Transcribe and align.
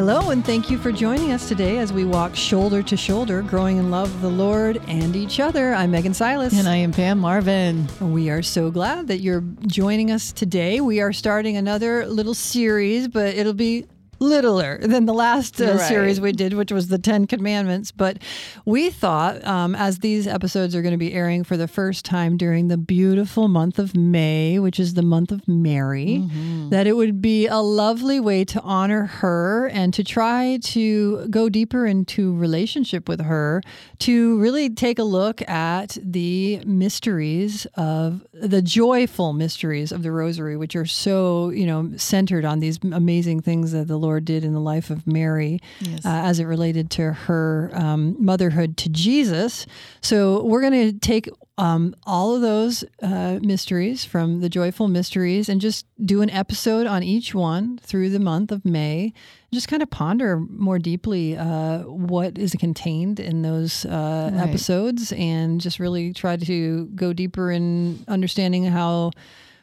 Hello, 0.00 0.30
and 0.30 0.42
thank 0.42 0.70
you 0.70 0.78
for 0.78 0.90
joining 0.92 1.30
us 1.30 1.46
today 1.46 1.76
as 1.76 1.92
we 1.92 2.06
walk 2.06 2.34
shoulder 2.34 2.82
to 2.82 2.96
shoulder, 2.96 3.42
growing 3.42 3.76
in 3.76 3.90
love 3.90 4.08
of 4.08 4.22
the 4.22 4.30
Lord 4.30 4.80
and 4.88 5.14
each 5.14 5.40
other. 5.40 5.74
I'm 5.74 5.90
Megan 5.90 6.14
Silas. 6.14 6.58
And 6.58 6.66
I 6.66 6.76
am 6.76 6.90
Pam 6.90 7.18
Marvin. 7.18 7.86
We 8.00 8.30
are 8.30 8.40
so 8.40 8.70
glad 8.70 9.08
that 9.08 9.18
you're 9.18 9.44
joining 9.66 10.10
us 10.10 10.32
today. 10.32 10.80
We 10.80 11.02
are 11.02 11.12
starting 11.12 11.58
another 11.58 12.06
little 12.06 12.32
series, 12.32 13.08
but 13.08 13.34
it'll 13.34 13.52
be 13.52 13.88
littler 14.20 14.78
than 14.82 15.06
the 15.06 15.14
last 15.14 15.60
uh, 15.60 15.64
Right. 15.74 15.80
series 15.88 16.20
we 16.20 16.32
did, 16.32 16.52
which 16.52 16.70
was 16.70 16.88
the 16.88 16.98
Ten 16.98 17.26
Commandments. 17.26 17.90
But 17.90 18.18
we 18.66 18.90
thought, 18.90 19.42
um, 19.44 19.74
as 19.74 19.98
these 20.00 20.26
episodes 20.26 20.74
are 20.76 20.82
going 20.82 20.92
to 20.92 20.98
be 20.98 21.12
airing 21.14 21.42
for 21.42 21.56
the 21.56 21.66
first 21.66 22.04
time 22.04 22.36
during 22.36 22.68
the 22.68 22.76
beautiful 22.76 23.48
month 23.48 23.78
of 23.78 23.96
May, 23.96 24.58
which 24.58 24.78
is 24.78 24.94
the 24.94 25.02
month 25.02 25.32
of 25.32 25.48
Mary, 25.48 26.22
that 26.70 26.86
it 26.86 26.92
would 26.96 27.22
be 27.22 27.46
a 27.46 27.58
lovely 27.58 28.20
way 28.20 28.44
to 28.44 28.60
honor 28.60 29.06
her 29.06 29.68
and 29.72 29.94
to 29.94 30.04
try 30.04 30.58
to 30.64 31.26
go 31.28 31.48
deeper 31.48 31.86
into 31.86 32.34
relationship 32.36 33.08
with 33.08 33.22
her, 33.22 33.62
to 34.00 34.38
really 34.38 34.68
take 34.68 34.98
a 34.98 35.02
look 35.04 35.40
at 35.48 35.96
the 36.02 36.60
mysteries 36.66 37.66
of 37.74 38.22
the 38.34 38.60
joyful 38.60 39.32
mysteries 39.32 39.92
of 39.92 40.02
the 40.02 40.12
Rosary, 40.12 40.56
which 40.58 40.76
are 40.76 40.84
so 40.86 41.48
you 41.50 41.64
know 41.66 41.90
centered 41.96 42.44
on 42.44 42.60
these 42.60 42.78
amazing 42.92 43.40
things 43.40 43.72
that 43.72 43.88
the 43.88 43.96
Lord 43.96 44.09
did 44.18 44.42
in 44.44 44.52
the 44.54 44.60
life 44.60 44.90
of 44.90 45.06
Mary 45.06 45.60
Yes. 45.80 46.04
uh, 46.04 46.08
as 46.08 46.40
it 46.40 46.46
related 46.46 46.90
to 46.92 47.12
her 47.12 47.70
um, 47.74 48.16
motherhood 48.18 48.76
to 48.78 48.88
Jesus. 48.88 49.66
So 50.00 50.42
we're 50.44 50.62
going 50.62 50.92
to 50.92 50.98
take 50.98 51.28
um, 51.58 51.94
all 52.04 52.34
of 52.34 52.40
those 52.40 52.82
uh, 53.02 53.38
mysteries 53.42 54.04
from 54.06 54.40
the 54.40 54.48
joyful 54.48 54.88
mysteries 54.88 55.50
and 55.50 55.60
just 55.60 55.84
do 56.02 56.22
an 56.22 56.30
episode 56.30 56.86
on 56.86 57.02
each 57.02 57.34
one 57.34 57.76
through 57.82 58.08
the 58.08 58.18
month 58.18 58.50
of 58.50 58.64
May. 58.64 59.12
Just 59.52 59.68
kind 59.68 59.82
of 59.82 59.90
ponder 59.90 60.38
more 60.48 60.78
deeply 60.78 61.36
uh, 61.36 61.80
what 61.80 62.38
is 62.38 62.54
contained 62.58 63.20
in 63.20 63.42
those 63.42 63.84
uh, 63.84 64.30
Right. 64.32 64.48
episodes 64.48 65.12
and 65.12 65.60
just 65.60 65.78
really 65.78 66.14
try 66.14 66.36
to 66.38 66.86
go 66.94 67.12
deeper 67.12 67.50
in 67.50 68.02
understanding 68.08 68.64
how 68.64 69.10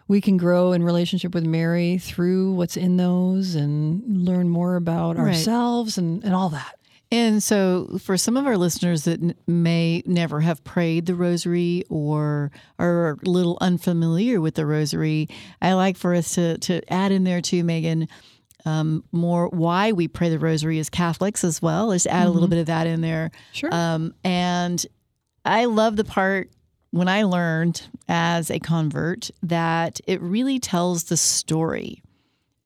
we 0.07 0.21
can 0.21 0.37
grow 0.37 0.71
in 0.71 0.83
relationship 0.83 1.33
with 1.33 1.45
Mary 1.45 1.97
through 1.97 2.53
what's 2.53 2.77
in 2.77 2.97
those 2.97 3.55
and 3.55 4.03
learn 4.25 4.49
more 4.49 4.75
about 4.75 5.17
Right. 5.17 5.27
ourselves 5.27 5.97
and, 5.97 6.23
and 6.23 6.33
all 6.33 6.49
that. 6.49 6.73
And 7.09 7.41
so, 7.41 7.97
for 8.03 8.17
some 8.17 8.35
of 8.35 8.45
our 8.45 8.57
listeners 8.57 9.05
that 9.05 9.21
n- 9.23 9.33
may 9.47 10.03
never 10.05 10.41
have 10.41 10.61
prayed 10.65 11.05
the 11.05 11.15
rosary 11.15 11.85
or 11.89 12.51
are 12.79 13.11
a 13.25 13.29
little 13.29 13.57
unfamiliar 13.61 14.41
with 14.41 14.55
the 14.55 14.65
rosary, 14.65 15.29
I 15.61 15.71
like 15.73 15.95
for 15.95 16.13
us 16.13 16.35
to, 16.35 16.57
to 16.57 16.81
add 16.93 17.13
in 17.13 17.23
there 17.23 17.39
too, 17.39 17.63
Megan, 17.63 18.09
um, 18.65 19.05
more 19.13 19.47
why 19.47 19.93
we 19.93 20.09
pray 20.09 20.27
the 20.27 20.37
rosary 20.39 20.79
as 20.79 20.89
Catholics 20.89 21.45
as 21.45 21.61
well. 21.61 21.87
Let's 21.87 22.05
add 22.07 22.27
a 22.27 22.29
little 22.29 22.49
bit 22.49 22.59
of 22.59 22.65
that 22.65 22.87
in 22.87 22.99
there. 22.99 23.31
Sure. 23.53 23.69
Um, 23.73 24.13
and 24.25 24.85
I 25.45 25.63
love 25.63 25.95
the 25.95 26.03
part 26.03 26.51
when 26.91 27.07
I 27.07 27.23
learned 27.23 27.87
as 28.07 28.49
a 28.49 28.59
convert 28.59 29.29
that 29.43 29.99
it 30.07 30.21
really 30.21 30.59
tells 30.59 31.05
the 31.05 31.17
story 31.17 32.01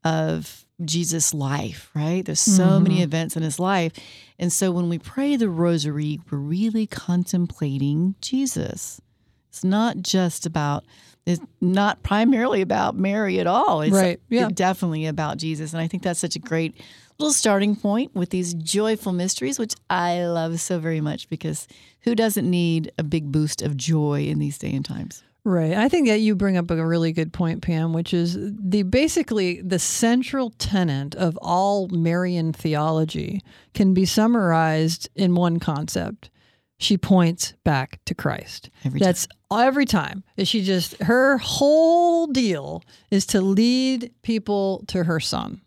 of 0.03 0.65
Jesus' 0.83 1.33
life, 1.33 1.89
right? 1.93 2.25
There's 2.25 2.39
so 2.39 2.63
mm-hmm. 2.63 2.83
many 2.83 3.01
events 3.03 3.35
in 3.35 3.43
his 3.43 3.59
life. 3.59 3.93
And 4.39 4.51
so 4.51 4.71
when 4.71 4.89
we 4.89 4.97
pray 4.97 5.35
the 5.35 5.49
rosary, 5.49 6.19
we're 6.29 6.37
really 6.37 6.87
contemplating 6.87 8.15
Jesus. 8.21 9.01
It's 9.49 9.63
not 9.63 9.97
just 9.97 10.45
about, 10.45 10.85
it's 11.25 11.41
not 11.59 12.01
primarily 12.03 12.61
about 12.61 12.95
Mary 12.95 13.39
at 13.39 13.47
all. 13.47 13.81
It's 13.81 13.93
Right, 13.93 14.19
yeah. 14.29 14.49
definitely 14.51 15.05
about 15.05 15.37
Jesus. 15.37 15.73
And 15.73 15.81
I 15.81 15.87
think 15.87 16.03
that's 16.03 16.19
such 16.19 16.35
a 16.35 16.39
great 16.39 16.75
little 17.19 17.33
starting 17.33 17.75
point 17.75 18.15
with 18.15 18.29
these 18.29 18.53
joyful 18.53 19.13
mysteries, 19.13 19.59
which 19.59 19.73
I 19.89 20.25
love 20.25 20.59
so 20.59 20.79
very 20.79 21.01
much 21.01 21.29
because 21.29 21.67
who 22.01 22.15
doesn't 22.15 22.49
need 22.49 22.91
a 22.97 23.03
big 23.03 23.31
boost 23.31 23.61
of 23.61 23.77
joy 23.77 24.23
in 24.23 24.39
these 24.39 24.57
day 24.57 24.73
and 24.73 24.85
times? 24.85 25.23
Right. 25.43 25.73
I 25.73 25.89
think 25.89 26.07
that 26.07 26.19
you 26.19 26.35
bring 26.35 26.55
up 26.55 26.69
a 26.69 26.85
really 26.85 27.11
good 27.11 27.33
point, 27.33 27.63
Pam, 27.63 27.93
which 27.93 28.13
is 28.13 28.37
the 28.39 28.83
basically 28.83 29.59
the 29.61 29.79
central 29.79 30.51
tenet 30.51 31.15
of 31.15 31.37
all 31.41 31.87
Marian 31.87 32.53
theology 32.53 33.41
can 33.73 33.93
be 33.95 34.05
summarized 34.05 35.09
in 35.15 35.33
one 35.33 35.59
concept. 35.59 36.29
She 36.77 36.97
points 36.97 37.53
back 37.63 37.99
to 38.05 38.13
Christ. 38.13 38.69
Every 38.83 38.99
time. 38.99 39.05
That's 39.05 39.27
every 39.51 39.85
time. 39.85 40.23
Is 40.37 40.47
she 40.47 40.63
just 40.63 41.01
her 41.01 41.37
whole 41.39 42.27
deal 42.27 42.83
is 43.09 43.25
to 43.27 43.41
lead 43.41 44.11
people 44.21 44.83
to 44.87 45.03
her 45.03 45.19
son. 45.19 45.61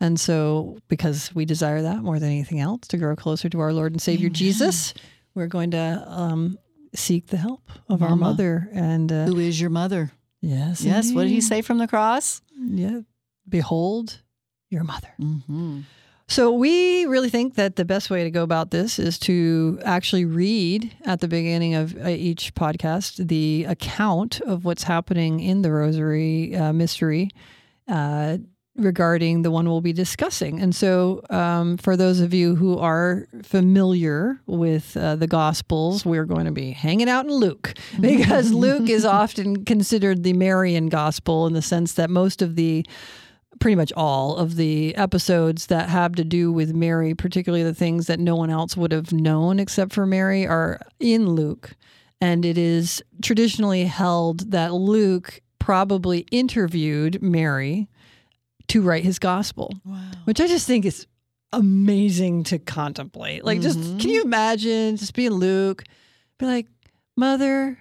And 0.00 0.18
so 0.18 0.78
because 0.88 1.34
we 1.34 1.44
desire 1.44 1.82
that 1.82 2.02
more 2.02 2.18
than 2.18 2.28
anything 2.28 2.60
else 2.60 2.86
to 2.88 2.96
grow 2.98 3.16
closer 3.16 3.48
to 3.48 3.60
our 3.60 3.72
Lord 3.72 3.92
and 3.92 4.02
Savior 4.02 4.28
Jesus, 4.28 4.92
we're 5.34 5.46
going 5.46 5.70
to 5.70 6.04
um, 6.06 6.58
seek 6.94 7.28
the 7.28 7.36
help 7.36 7.62
of 7.88 8.02
our 8.02 8.16
mother 8.16 8.68
and 8.72 9.10
uh, 9.10 9.26
Who 9.26 9.38
is 9.38 9.60
your 9.60 9.70
mother? 9.70 10.12
Yes. 10.40 10.82
Yes. 10.82 11.12
What 11.12 11.22
did 11.22 11.30
he 11.30 11.40
say 11.40 11.62
from 11.62 11.78
the 11.78 11.88
cross? 11.88 12.42
Yeah. 12.58 13.00
Behold 13.48 14.20
your 14.68 14.84
mother. 14.84 15.12
Mm-hmm. 15.20 15.80
So 16.26 16.52
we 16.52 17.04
really 17.06 17.28
think 17.28 17.54
that 17.54 17.76
the 17.76 17.84
best 17.84 18.08
way 18.10 18.24
to 18.24 18.30
go 18.30 18.42
about 18.42 18.70
this 18.70 18.98
is 18.98 19.18
to 19.20 19.78
actually 19.84 20.24
read 20.24 20.94
at 21.04 21.20
the 21.20 21.28
beginning 21.28 21.74
of 21.74 21.96
uh, 21.96 22.08
each 22.08 22.54
podcast 22.54 23.28
the 23.28 23.64
account 23.64 24.40
of 24.40 24.64
what's 24.64 24.84
happening 24.84 25.40
in 25.40 25.62
the 25.62 25.70
Rosary 25.70 26.56
uh, 26.56 26.72
mystery. 26.72 27.30
Uh, 27.86 28.38
regarding 28.76 29.42
the 29.42 29.50
one 29.50 29.68
we'll 29.68 29.80
be 29.80 29.92
discussing. 29.92 30.60
And 30.60 30.74
so, 30.74 31.22
um, 31.30 31.76
for 31.76 31.96
those 31.96 32.20
of 32.20 32.34
you 32.34 32.56
who 32.56 32.78
are 32.78 33.26
familiar 33.42 34.40
with 34.46 34.96
uh, 34.96 35.16
the 35.16 35.26
Gospels, 35.26 36.04
we're 36.04 36.24
going 36.24 36.46
to 36.46 36.52
be 36.52 36.72
hanging 36.72 37.08
out 37.08 37.24
in 37.24 37.32
Luke 37.32 37.74
because 38.00 38.52
Luke 38.52 38.88
is 38.88 39.04
often 39.04 39.64
considered 39.64 40.22
the 40.22 40.32
Marian 40.32 40.88
Gospel 40.88 41.46
in 41.46 41.52
the 41.52 41.62
sense 41.62 41.92
that 41.94 42.10
most 42.10 42.42
of 42.42 42.56
the 42.56 42.84
pretty 43.60 43.76
much 43.76 43.92
all 43.96 44.36
of 44.36 44.56
the 44.56 44.94
episodes 44.96 45.66
that 45.66 45.88
have 45.88 46.14
to 46.16 46.24
do 46.24 46.52
with 46.52 46.74
Mary, 46.74 47.14
particularly 47.14 47.62
the 47.62 47.74
things 47.74 48.08
that 48.08 48.18
no 48.18 48.34
one 48.34 48.50
else 48.50 48.76
would 48.76 48.90
have 48.90 49.12
known 49.12 49.60
except 49.60 49.92
for 49.92 50.06
Mary, 50.06 50.46
are 50.46 50.80
in 50.98 51.30
Luke. 51.30 51.76
And 52.20 52.44
it 52.44 52.58
is 52.58 53.02
traditionally 53.22 53.84
held 53.84 54.50
that 54.50 54.72
Luke 54.72 55.40
probably 55.58 56.26
interviewed 56.30 57.22
Mary 57.22 57.88
to 58.68 58.82
write 58.82 59.04
his 59.04 59.18
gospel, 59.18 59.72
Wow. 59.84 60.00
which 60.24 60.40
I 60.40 60.46
just 60.46 60.66
think 60.66 60.84
is 60.84 61.06
amazing 61.52 62.44
to 62.44 62.58
contemplate. 62.58 63.44
Like, 63.44 63.60
just 63.60 63.78
Mhm. 63.78 64.00
can 64.00 64.10
you 64.10 64.22
imagine 64.22 64.96
just 64.96 65.14
being 65.14 65.30
Luke, 65.32 65.84
be 66.38 66.46
like, 66.46 66.66
Mother, 67.16 67.78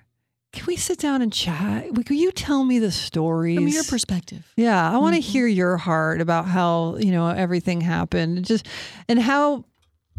can 0.52 0.66
we 0.68 0.76
sit 0.76 1.00
down 1.00 1.24
and 1.24 1.34
chat? 1.34 1.92
Will 1.92 2.04
you 2.16 2.32
tell 2.32 2.64
me 2.64 2.78
the 2.78 2.92
stories? 2.92 3.58
From 3.58 3.68
your 3.68 3.84
perspective. 3.84 4.46
Yeah, 4.56 4.92
I 4.92 4.98
want 4.98 5.16
to 5.16 5.22
Mhm. 5.22 5.26
hear 5.26 5.48
your 5.48 5.78
heart 5.78 6.22
about 6.22 6.46
how, 6.48 6.98
you 6.98 7.12
know, 7.12 7.28
everything 7.30 7.82
happened. 7.82 8.38
and 8.38 8.46
Just 8.46 8.68
and 9.10 9.20
how 9.20 9.66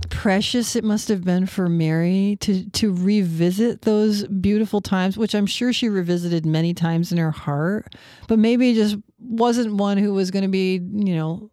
precious 0.06 0.76
it 0.76 0.84
must 0.84 1.09
have 1.09 1.25
been 1.25 1.47
for 1.47 1.69
Mary 1.69 2.37
to 2.41 2.69
to 2.70 2.92
revisit 2.92 3.82
those 3.82 4.26
beautiful 4.26 4.81
times, 4.81 5.16
which 5.16 5.34
I'm 5.34 5.47
sure 5.47 5.72
she 5.72 5.88
revisited 5.88 6.47
many 6.47 6.75
times 6.75 7.12
in 7.12 7.19
her 7.19 7.31
heart, 7.31 7.94
but 8.28 8.38
maybe 8.38 8.75
just 8.75 8.97
wasn't 9.19 9.75
one 9.75 9.98
who 9.98 10.12
was 10.14 10.31
going 10.31 10.43
to 10.43 10.48
be, 10.48 10.75
you 10.75 11.14
know, 11.14 11.50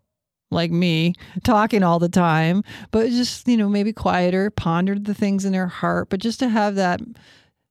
like 0.52 0.72
me, 0.72 1.14
talking 1.44 1.84
all 1.84 2.00
the 2.00 2.10
time, 2.10 2.64
but 2.92 3.10
just, 3.10 3.48
you 3.48 3.58
know, 3.58 3.70
maybe 3.70 3.94
quieter, 3.94 4.50
pondered 4.50 5.06
the 5.06 5.14
things 5.14 5.46
in 5.46 5.54
her 5.54 5.68
heart, 5.68 6.10
but 6.10 6.20
just 6.20 6.40
to 6.40 6.50
have 6.50 6.76
that 6.76 7.00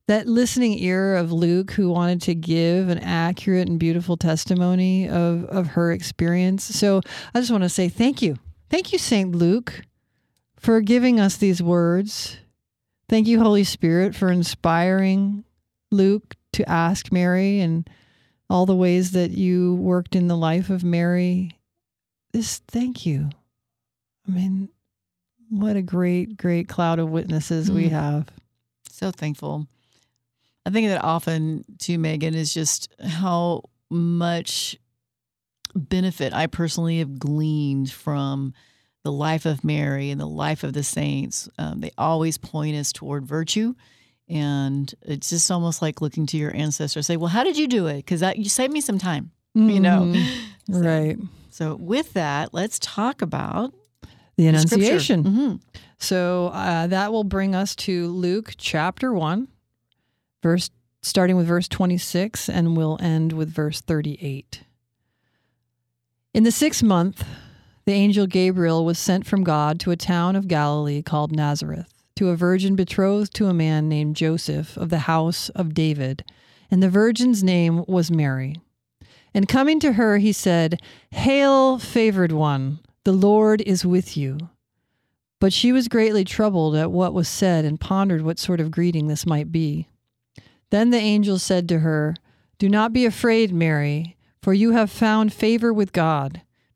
that 0.08 0.26
listening 0.26 0.76
ear 0.80 1.14
of 1.14 1.30
Luke 1.30 1.70
who 1.70 1.88
wanted 1.88 2.20
to 2.22 2.34
give 2.34 2.88
an 2.88 2.98
accurate 2.98 3.68
and 3.68 3.78
beautiful 3.78 4.16
testimony 4.16 5.08
of, 5.08 5.44
of 5.44 5.68
her 5.68 5.92
experience. 5.92 6.64
So 6.64 7.00
I 7.32 7.38
just 7.38 7.52
want 7.52 7.62
to 7.62 7.68
say 7.68 7.88
thank 7.88 8.20
you. 8.20 8.36
Thank 8.70 8.92
you, 8.92 8.98
St. 8.98 9.32
Luke, 9.32 9.82
for 10.60 10.80
giving 10.80 11.18
us 11.18 11.36
these 11.36 11.62
words. 11.62 12.36
Thank 13.08 13.26
you, 13.26 13.40
Holy 13.40 13.64
Spirit, 13.64 14.14
for 14.14 14.30
inspiring 14.30 15.44
Luke 15.90 16.36
to 16.52 16.68
ask 16.68 17.10
Mary 17.10 17.60
and 17.60 17.88
all 18.48 18.66
the 18.66 18.76
ways 18.76 19.12
that 19.12 19.30
you 19.30 19.74
worked 19.76 20.14
in 20.14 20.28
the 20.28 20.36
life 20.36 20.70
of 20.70 20.84
Mary. 20.84 21.58
This 22.32 22.58
thank 22.68 23.06
you. 23.06 23.30
I 24.28 24.32
mean, 24.32 24.68
what 25.48 25.76
a 25.76 25.82
great, 25.82 26.36
great 26.36 26.68
cloud 26.68 26.98
of 26.98 27.10
witnesses 27.10 27.70
we 27.70 27.86
Mm. 27.86 27.90
have. 27.90 28.28
So 28.90 29.10
thankful. 29.10 29.66
I 30.66 30.70
think 30.70 30.88
that 30.88 31.02
often 31.02 31.64
too, 31.78 31.98
Megan, 31.98 32.34
is 32.34 32.52
just 32.52 32.92
how 33.02 33.62
much 33.88 34.76
benefit 35.74 36.32
I 36.32 36.46
personally 36.46 36.98
have 36.98 37.18
gleaned 37.18 37.90
from 37.90 38.52
the 39.02 39.12
life 39.12 39.46
of 39.46 39.64
Mary 39.64 40.10
and 40.10 40.20
the 40.20 40.26
life 40.26 40.62
of 40.64 40.72
the 40.72 40.82
saints. 40.82 41.48
Um, 41.58 41.80
they 41.80 41.90
always 41.96 42.36
point 42.38 42.76
us 42.76 42.92
toward 42.92 43.24
virtue. 43.26 43.74
And 44.28 44.92
it's 45.02 45.30
just 45.30 45.50
almost 45.50 45.82
like 45.82 46.00
looking 46.00 46.26
to 46.26 46.36
your 46.36 46.54
ancestors, 46.54 47.06
say, 47.06 47.16
"Well, 47.16 47.28
how 47.28 47.42
did 47.42 47.56
you 47.58 47.66
do 47.66 47.86
it? 47.88 47.96
Because 47.96 48.20
that 48.20 48.38
you 48.38 48.48
saved 48.48 48.72
me 48.72 48.80
some 48.80 48.98
time." 48.98 49.32
You 49.54 49.80
know, 49.80 50.02
Mhm. 50.14 50.24
So- 50.72 50.78
right. 50.78 51.18
So, 51.50 51.74
with 51.74 52.12
that, 52.12 52.54
let's 52.54 52.78
talk 52.78 53.22
about 53.22 53.72
the 54.36 54.44
The. 54.44 54.46
Annunciation. 54.46 55.24
Mhm. 55.24 55.60
So 55.98 56.46
uh, 56.54 56.86
that 56.86 57.10
will 57.12 57.24
bring 57.24 57.54
us 57.56 57.74
to 57.76 58.06
Luke 58.08 58.54
chapter 58.56 59.12
1, 59.12 59.48
verse 60.42 60.70
starting 61.02 61.36
with 61.36 61.46
verse 61.48 61.66
26 61.66 62.48
and 62.48 62.76
we'll 62.76 62.98
end 63.00 63.32
with 63.32 63.50
verse 63.52 63.80
38. 63.80 64.62
In 66.32 66.44
the 66.44 66.50
6th 66.50 66.82
month, 66.84 67.24
the 67.90 67.96
angel 67.96 68.28
Gabriel 68.28 68.84
was 68.84 69.00
sent 69.00 69.26
from 69.26 69.42
God 69.42 69.80
to 69.80 69.90
a 69.90 69.96
town 69.96 70.36
of 70.36 70.46
Galilee 70.46 71.02
called 71.02 71.34
Nazareth, 71.34 71.92
to 72.14 72.28
a 72.28 72.36
virgin 72.36 72.76
betrothed 72.76 73.34
to 73.34 73.48
a 73.48 73.52
man 73.52 73.88
named 73.88 74.14
Joseph 74.14 74.76
of 74.76 74.90
the 74.90 75.00
house 75.00 75.48
of 75.56 75.74
David, 75.74 76.22
and 76.70 76.80
the 76.80 76.88
virgin's 76.88 77.42
name 77.42 77.84
was 77.88 78.08
Mary. 78.08 78.54
And 79.34 79.48
coming 79.48 79.80
to 79.80 79.94
her, 79.94 80.18
he 80.18 80.30
said, 80.30 80.80
"Hail, 81.10 81.80
favored 81.80 82.30
one, 82.30 82.78
the 83.02 83.12
Lord 83.12 83.60
is 83.62 83.84
with 83.84 84.16
you." 84.16 84.38
But 85.40 85.52
she 85.52 85.72
was 85.72 85.88
greatly 85.88 86.24
troubled 86.24 86.76
at 86.76 86.92
what 86.92 87.12
was 87.12 87.28
said 87.28 87.64
and 87.64 87.80
pondered 87.80 88.22
what 88.22 88.38
sort 88.38 88.60
of 88.60 88.70
greeting 88.70 89.08
this 89.08 89.26
might 89.26 89.50
be. 89.50 89.88
Then 90.70 90.90
the 90.90 90.98
angel 90.98 91.40
said 91.40 91.68
to 91.70 91.80
her, 91.80 92.14
Do 92.60 92.68
not 92.68 92.92
be 92.92 93.04
afraid, 93.04 93.52
Mary, 93.52 94.16
for 94.40 94.54
you 94.54 94.70
have 94.70 94.92
found 94.92 95.32
favor 95.32 95.72
with 95.72 95.92
God. 95.92 96.42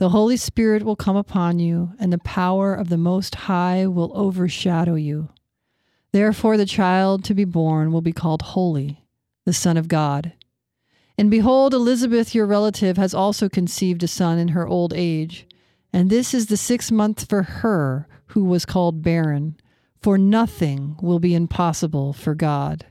The 0.00 0.08
Holy 0.08 0.38
Spirit 0.38 0.82
will 0.82 0.96
come 0.96 1.16
upon 1.16 1.58
you, 1.58 1.92
and 1.98 2.10
the 2.10 2.16
power 2.16 2.74
of 2.74 2.88
the 2.88 2.96
Most 2.96 3.34
High 3.34 3.86
will 3.86 4.10
overshadow 4.14 4.94
you. 4.94 5.28
Therefore, 6.10 6.56
the 6.56 6.64
child 6.64 7.22
to 7.24 7.34
be 7.34 7.44
born 7.44 7.92
will 7.92 8.00
be 8.00 8.10
called 8.10 8.40
Holy, 8.40 9.04
the 9.44 9.52
Son 9.52 9.76
of 9.76 9.88
God. 9.88 10.32
And 11.18 11.30
behold, 11.30 11.74
Elizabeth, 11.74 12.34
your 12.34 12.46
relative, 12.46 12.96
has 12.96 13.12
also 13.12 13.50
conceived 13.50 14.02
a 14.02 14.08
son 14.08 14.38
in 14.38 14.48
her 14.48 14.66
old 14.66 14.94
age. 14.96 15.46
And 15.92 16.08
this 16.08 16.32
is 16.32 16.46
the 16.46 16.56
sixth 16.56 16.90
month 16.90 17.28
for 17.28 17.42
her 17.42 18.08
who 18.28 18.42
was 18.42 18.64
called 18.64 19.02
barren, 19.02 19.58
for 20.00 20.16
nothing 20.16 20.96
will 21.02 21.18
be 21.18 21.34
impossible 21.34 22.14
for 22.14 22.34
God. 22.34 22.86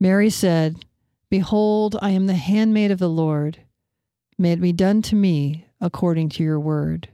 Mary 0.00 0.30
said, 0.30 0.86
Behold, 1.28 1.94
I 2.00 2.12
am 2.12 2.26
the 2.26 2.36
handmaid 2.36 2.90
of 2.90 3.00
the 3.00 3.10
Lord. 3.10 3.58
May 4.38 4.52
it 4.52 4.62
be 4.62 4.72
done 4.72 5.02
to 5.02 5.14
me 5.14 5.65
according 5.80 6.28
to 6.30 6.42
your 6.42 6.58
word. 6.60 7.08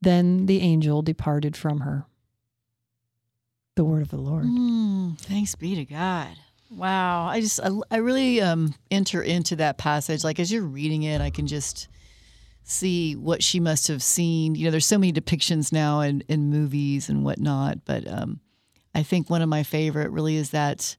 Then 0.00 0.46
the 0.46 0.60
angel 0.60 1.02
departed 1.02 1.56
from 1.56 1.80
her. 1.80 2.06
The 3.76 3.84
word 3.84 4.02
of 4.02 4.10
the 4.10 4.18
Lord. 4.18 4.44
Mm, 4.44 5.18
thanks 5.18 5.54
be 5.54 5.74
to 5.76 5.84
God. 5.84 6.36
Wow. 6.70 7.26
I 7.26 7.40
just, 7.40 7.60
I, 7.60 7.70
I 7.90 7.96
really 7.98 8.40
um, 8.40 8.74
enter 8.90 9.22
into 9.22 9.56
that 9.56 9.78
passage. 9.78 10.24
Like 10.24 10.40
as 10.40 10.50
you're 10.52 10.62
reading 10.62 11.04
it, 11.04 11.20
I 11.20 11.30
can 11.30 11.46
just 11.46 11.88
see 12.64 13.14
what 13.16 13.42
she 13.42 13.60
must 13.60 13.88
have 13.88 14.02
seen. 14.02 14.54
You 14.54 14.66
know, 14.66 14.70
there's 14.70 14.86
so 14.86 14.98
many 14.98 15.12
depictions 15.12 15.72
now 15.72 16.00
in, 16.00 16.22
in 16.28 16.50
movies 16.50 17.08
and 17.08 17.24
whatnot, 17.24 17.84
but 17.84 18.06
um, 18.06 18.40
I 18.94 19.02
think 19.02 19.30
one 19.30 19.42
of 19.42 19.48
my 19.48 19.62
favorite 19.62 20.10
really 20.10 20.36
is 20.36 20.50
that 20.50 20.96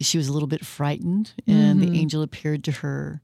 she 0.00 0.18
was 0.18 0.28
a 0.28 0.32
little 0.32 0.48
bit 0.48 0.64
frightened 0.64 1.32
and 1.46 1.80
Mhm. 1.80 1.90
the 1.92 1.98
angel 1.98 2.22
appeared 2.22 2.64
to 2.64 2.72
her. 2.72 3.22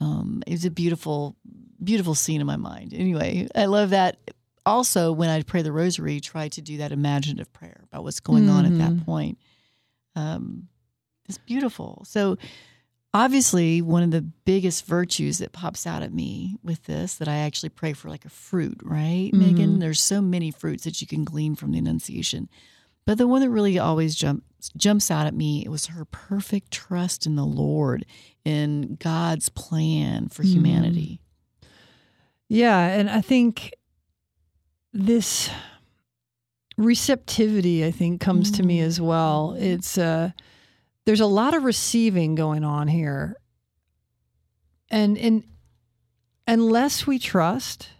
Um, 0.00 0.42
it 0.46 0.52
was 0.52 0.64
a 0.64 0.70
beautiful, 0.70 1.36
beautiful 1.84 2.14
scene 2.14 2.40
in 2.40 2.46
my 2.46 2.56
mind. 2.56 2.92
Anyway, 2.94 3.48
I 3.54 3.66
love 3.66 3.90
that. 3.90 4.18
Also, 4.66 5.12
when 5.12 5.28
I 5.28 5.42
pray 5.42 5.62
the 5.62 5.72
rosary, 5.72 6.20
try 6.20 6.48
to 6.48 6.62
do 6.62 6.78
that 6.78 6.90
imaginative 6.92 7.52
prayer 7.52 7.80
about 7.84 8.02
what's 8.04 8.20
going 8.20 8.48
on 8.48 8.64
at 8.64 8.78
that 8.78 8.92
Mhm. 8.92 9.04
point. 9.04 9.38
Um, 10.16 10.68
it's 11.28 11.38
beautiful. 11.38 12.04
So, 12.08 12.38
obviously, 13.12 13.82
one 13.82 14.02
of 14.02 14.10
the 14.10 14.22
biggest 14.22 14.86
virtues 14.86 15.38
that 15.38 15.52
pops 15.52 15.86
out 15.86 16.02
at 16.02 16.12
me 16.14 16.56
with 16.62 16.84
this 16.84 17.14
that 17.16 17.28
I 17.28 17.36
actually 17.38 17.68
pray 17.70 17.92
for, 17.92 18.08
like 18.08 18.24
a 18.24 18.30
fruit, 18.30 18.80
right, 18.82 19.30
Megan? 19.32 19.76
Mhm. 19.76 19.80
There's 19.80 20.00
so 20.00 20.20
many 20.22 20.50
fruits 20.50 20.84
that 20.84 21.00
you 21.00 21.06
can 21.06 21.24
glean 21.24 21.54
from 21.54 21.72
the 21.72 21.78
Annunciation, 21.78 22.48
but 23.06 23.18
the 23.18 23.28
one 23.28 23.40
that 23.42 23.50
really 23.50 23.78
always 23.78 24.14
jumps 24.14 24.44
jumps 24.78 25.10
out 25.10 25.26
at 25.26 25.34
me 25.34 25.62
it 25.62 25.68
was 25.68 25.88
her 25.88 26.06
perfect 26.06 26.70
trust 26.70 27.26
in 27.26 27.36
the 27.36 27.44
Lord, 27.44 28.06
in 28.46 28.96
God's 28.98 29.50
plan 29.50 30.28
for 30.30 30.42
Mhm. 30.42 30.52
humanity. 30.52 31.20
Yeah, 32.48 32.78
and 32.86 33.08
I 33.10 33.20
think 33.20 33.72
this 34.92 35.50
receptivity 36.76 37.84
I 37.84 37.90
think 37.90 38.20
comes 38.20 38.50
to 38.52 38.62
me 38.62 38.78
Mm. 38.80 38.84
as 38.84 39.00
well. 39.00 39.54
It's 39.58 39.96
uh 39.96 40.30
there's 41.06 41.20
a 41.20 41.26
lot 41.26 41.54
of 41.54 41.62
receiving 41.64 42.34
going 42.34 42.64
on 42.64 42.88
here. 42.88 43.36
And 44.90 45.16
and 45.18 45.44
unless 46.46 47.06
we 47.06 47.18
trust, 47.18 47.90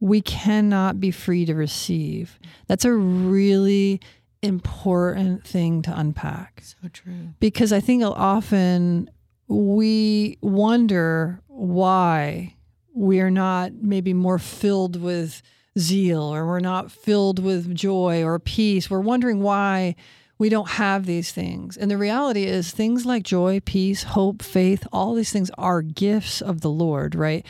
we 0.00 0.20
cannot 0.20 1.00
be 1.00 1.10
free 1.10 1.44
to 1.46 1.54
receive. 1.54 2.38
That's 2.66 2.84
a 2.84 2.92
really 2.92 4.00
important 4.42 5.44
thing 5.46 5.82
to 5.82 5.98
unpack 5.98 6.62
So 6.64 6.88
true. 6.92 7.30
because 7.40 7.72
I 7.72 7.80
think 7.80 8.02
often 8.04 9.08
we 9.48 10.36
wonder 10.42 11.40
why 11.46 12.55
we 12.96 13.20
are 13.20 13.30
not 13.30 13.74
maybe 13.74 14.14
more 14.14 14.38
filled 14.38 15.00
with 15.00 15.42
zeal 15.78 16.22
or 16.22 16.46
we're 16.46 16.60
not 16.60 16.90
filled 16.90 17.38
with 17.38 17.74
joy 17.74 18.24
or 18.24 18.38
peace. 18.38 18.88
We're 18.88 19.00
wondering 19.00 19.42
why 19.42 19.94
we 20.38 20.48
don't 20.48 20.70
have 20.70 21.04
these 21.04 21.30
things. 21.30 21.76
And 21.76 21.90
the 21.90 21.98
reality 21.98 22.44
is, 22.44 22.70
things 22.70 23.04
like 23.04 23.22
joy, 23.22 23.60
peace, 23.60 24.02
hope, 24.04 24.42
faith, 24.42 24.86
all 24.92 25.14
these 25.14 25.30
things 25.30 25.50
are 25.58 25.82
gifts 25.82 26.40
of 26.40 26.62
the 26.62 26.70
Lord, 26.70 27.14
right? 27.14 27.44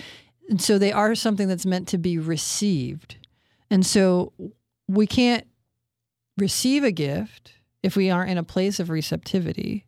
And 0.49 0.61
so 0.61 0.79
they 0.79 0.93
are 0.93 1.15
something 1.15 1.47
that's 1.47 1.67
meant 1.67 1.87
to 1.89 1.99
be 1.99 2.19
received. 2.19 3.17
And 3.71 3.87
so 3.87 4.33
we 4.89 5.07
can't 5.07 5.47
receive 6.37 6.83
a 6.83 6.93
gift 6.93 7.55
if 7.85 7.95
we 7.95 8.11
aren't 8.11 8.31
in 8.31 8.39
a 8.39 8.43
place 8.43 8.81
of 8.81 8.91
receptivity. 8.91 9.87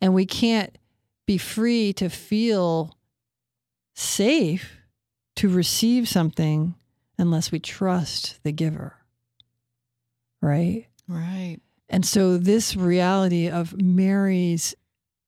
And 0.00 0.14
we 0.14 0.26
can't 0.26 0.78
be 1.26 1.38
free 1.38 1.92
to 1.94 2.08
feel 2.08 2.96
safe 4.00 4.78
to 5.36 5.48
receive 5.48 6.08
something 6.08 6.74
unless 7.18 7.52
we 7.52 7.60
trust 7.60 8.42
the 8.42 8.52
giver. 8.52 8.96
Right? 10.40 10.86
Right. 11.06 11.58
And 11.88 12.06
so 12.06 12.38
this 12.38 12.76
reality 12.76 13.48
of 13.48 13.80
Mary's, 13.80 14.74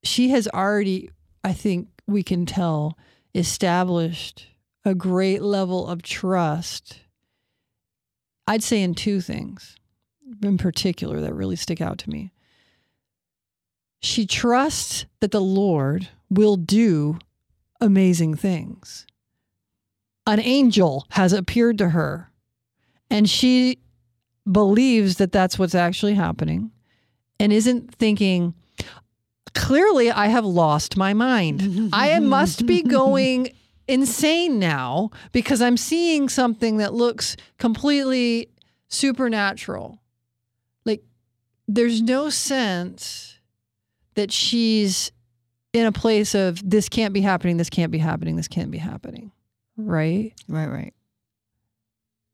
she 0.02 0.30
has 0.30 0.48
already, 0.48 1.10
I 1.44 1.52
think 1.52 1.88
we 2.06 2.22
can 2.22 2.46
tell, 2.46 2.96
established 3.34 4.46
a 4.84 4.94
great 4.94 5.42
level 5.42 5.86
of 5.86 6.02
trust. 6.02 7.00
I'd 8.46 8.62
say 8.62 8.82
in 8.82 8.94
two 8.94 9.20
things 9.20 9.76
in 10.42 10.56
particular 10.56 11.20
that 11.20 11.34
really 11.34 11.56
stick 11.56 11.80
out 11.80 11.98
to 11.98 12.10
me. 12.10 12.32
She 14.00 14.26
trusts 14.26 15.04
that 15.20 15.30
the 15.30 15.40
Lord 15.40 16.08
will 16.30 16.56
do 16.56 17.18
amazing 17.82 18.36
things. 18.36 19.06
An 20.26 20.40
angel 20.40 21.06
has 21.10 21.32
appeared 21.32 21.78
to 21.78 21.90
her, 21.90 22.30
and 23.10 23.28
she 23.28 23.78
believes 24.50 25.16
that 25.16 25.32
that's 25.32 25.58
what's 25.58 25.74
actually 25.74 26.14
happening 26.14 26.70
and 27.40 27.52
isn't 27.52 27.92
thinking, 27.96 28.54
clearly, 29.52 30.10
I 30.12 30.28
have 30.28 30.44
lost 30.44 30.96
my 30.96 31.12
mind. 31.12 31.90
I 31.92 32.18
must 32.20 32.66
be 32.66 32.82
going 33.00 33.52
insane 33.88 34.60
now 34.60 35.10
because 35.32 35.60
I'm 35.60 35.76
seeing 35.76 36.28
something 36.28 36.76
that 36.76 36.94
looks 36.94 37.36
completely 37.58 38.48
supernatural. 38.88 40.00
Like, 40.84 41.02
there's 41.66 42.00
no 42.00 42.30
sense 42.30 43.40
that 44.14 44.30
she's 44.30 45.10
in 45.72 45.86
a 45.86 45.92
place 45.92 46.34
of 46.34 46.68
this 46.68 46.88
can't 46.88 47.14
be 47.14 47.20
happening, 47.22 47.56
this 47.56 47.70
can't 47.70 47.90
be 47.92 47.98
happening, 47.98 48.36
this 48.36 48.48
can't 48.48 48.70
be 48.70 48.78
happening. 48.78 49.32
Right? 49.76 50.32
Right. 50.48 50.66
Right. 50.66 50.94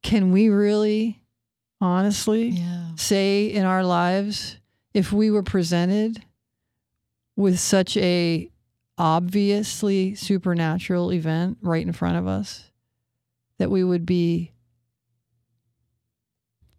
Can 0.03 0.33
we 0.33 0.49
really, 0.49 1.23
honestly, 1.81 2.49
Yeah. 2.49 2.95
say 2.97 3.47
in 3.47 3.65
our 3.65 3.85
lives 3.85 4.57
if 4.95 5.13
we 5.13 5.31
were 5.31 5.43
presented 5.43 6.25
with 7.37 7.61
such 7.61 7.97
a 7.97 8.51
obviously 8.97 10.15
supernatural 10.17 11.13
event 11.13 11.59
right 11.63 11.87
in 11.87 11.93
front 11.93 12.17
of 12.17 12.27
us 12.27 12.71
that 13.59 13.71
we 13.71 13.85
would 13.85 14.05
be 14.05 14.53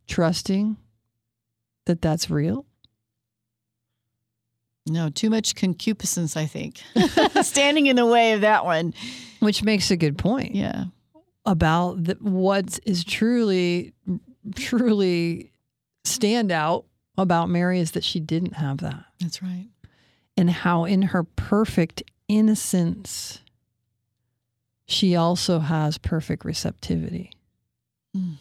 trusting 0.08 0.76
that 1.86 2.02
that's 2.02 2.30
real? 2.30 2.66
No, 4.90 5.10
too 5.10 5.30
much 5.30 5.56
concupiscence, 5.56 6.36
I 6.36 6.46
think, 6.46 6.82
standing 7.42 7.88
in 7.88 7.96
the 7.96 8.06
way 8.06 8.34
of 8.34 8.42
that 8.42 8.66
one. 8.66 8.94
Which 9.40 9.64
makes 9.64 9.92
a 9.92 9.98
good 9.98 10.18
point. 10.18 10.56
Yeah. 10.56 10.86
About 11.46 12.04
the, 12.04 12.18
what 12.20 12.80
is 12.86 13.04
truly, 13.04 13.94
truly 14.56 15.52
stand 16.04 16.52
out 16.52 16.86
about 17.18 17.50
Mary 17.50 17.80
is 17.80 17.92
that 17.92 18.04
she 18.04 18.20
didn't 18.20 18.54
have 18.54 18.78
that. 18.78 19.04
That's 19.20 19.42
right. 19.42 19.68
And 20.38 20.50
how 20.50 20.86
in 20.86 21.02
her 21.04 21.24
perfect 21.24 22.04
innocence, 22.28 23.40
she 24.86 25.16
also 25.16 25.60
has 25.60 25.98
perfect 25.98 26.46
receptivity. 26.46 27.32
Mm. 28.16 28.38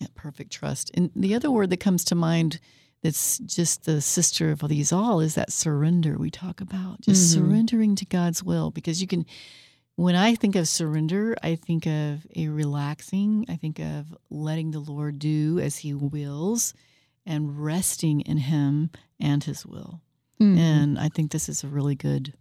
Yeah, 0.00 0.08
perfect 0.14 0.52
trust. 0.52 0.90
And 0.94 1.10
the 1.16 1.34
other 1.34 1.50
word 1.50 1.70
that 1.70 1.78
comes 1.78 2.04
to 2.04 2.14
mind 2.14 2.60
that's 3.02 3.38
just 3.38 3.84
the 3.84 4.00
sister 4.00 4.50
of 4.50 4.60
these 4.68 4.92
all 4.92 5.20
is 5.20 5.34
that 5.34 5.52
surrender 5.52 6.16
we 6.18 6.30
talk 6.30 6.60
about. 6.60 7.00
Just 7.02 7.30
Mhm. 7.30 7.34
surrendering 7.34 7.94
to 7.96 8.04
God's 8.04 8.42
will. 8.42 8.70
Because 8.70 9.00
you 9.00 9.06
can, 9.06 9.24
when 9.96 10.14
I 10.16 10.34
think 10.34 10.56
of 10.56 10.66
surrender, 10.68 11.36
I 11.42 11.54
think 11.56 11.86
of 11.86 12.26
a 12.34 12.48
relaxing, 12.48 13.44
I 13.48 13.56
think 13.56 13.78
of 13.78 14.16
letting 14.30 14.70
the 14.72 14.80
Lord 14.80 15.18
do 15.18 15.58
as 15.60 15.78
He 15.78 15.94
wills 15.94 16.74
and 17.24 17.62
resting 17.62 18.20
in 18.22 18.38
Him 18.38 18.90
and 19.20 19.42
His 19.44 19.64
will. 19.66 20.00
Mhm. 20.40 20.58
And 20.58 20.98
I 20.98 21.08
think 21.08 21.30
this 21.30 21.48
is 21.48 21.64
a 21.64 21.68
really 21.68 21.94
good, 21.94 22.34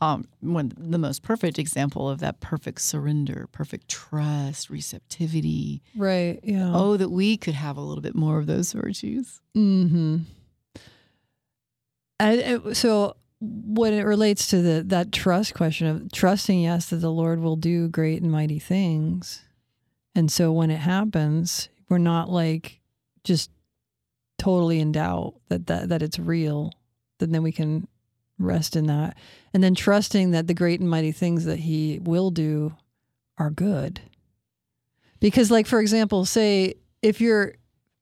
um, 0.00 0.26
one 0.40 0.72
the 0.76 0.98
most 0.98 1.22
perfect 1.22 1.58
example 1.58 2.08
of 2.08 2.18
that 2.20 2.40
perfect 2.40 2.80
surrender, 2.80 3.48
perfect 3.52 3.88
trust, 3.88 4.68
receptivity. 4.68 5.82
right. 5.96 6.40
Yeah. 6.42 6.72
Oh, 6.74 6.96
that 6.96 7.10
we 7.10 7.36
could 7.36 7.54
have 7.54 7.76
a 7.76 7.80
little 7.80 8.02
bit 8.02 8.14
more 8.14 8.38
of 8.38 8.46
those 8.46 8.72
virtues. 8.72 9.40
Hmm. 9.54 10.18
And 12.18 12.76
so, 12.76 13.16
when 13.40 13.92
it 13.92 14.02
relates 14.02 14.48
to 14.48 14.62
the 14.62 14.82
that 14.84 15.12
trust 15.12 15.54
question 15.54 15.86
of 15.86 16.10
trusting, 16.12 16.62
yes, 16.62 16.86
that 16.90 16.96
the 16.96 17.10
Lord 17.10 17.40
will 17.40 17.56
do 17.56 17.88
great 17.88 18.22
and 18.22 18.32
mighty 18.32 18.58
things, 18.58 19.42
and 20.14 20.30
so 20.30 20.52
when 20.52 20.70
it 20.70 20.78
happens, 20.78 21.68
we're 21.88 21.98
not 21.98 22.30
like 22.30 22.80
just 23.22 23.50
totally 24.38 24.80
in 24.80 24.92
doubt 24.92 25.34
that 25.48 25.66
that 25.68 25.88
that 25.88 26.02
it's 26.02 26.18
real. 26.18 26.72
Then 27.18 27.30
then 27.32 27.42
we 27.42 27.52
can 27.52 27.86
rest 28.44 28.76
in 28.76 28.86
that, 28.86 29.16
and 29.52 29.62
then 29.62 29.74
trusting 29.74 30.30
that 30.32 30.46
the 30.46 30.54
great 30.54 30.80
and 30.80 30.88
mighty 30.88 31.12
things 31.12 31.44
that 31.44 31.60
He 31.60 31.98
will 32.02 32.30
do 32.30 32.74
are 33.38 33.50
good. 33.50 34.00
Because, 35.20 35.50
like 35.50 35.66
for 35.66 35.80
example, 35.80 36.24
say 36.24 36.74
if 37.02 37.20
you're 37.20 37.54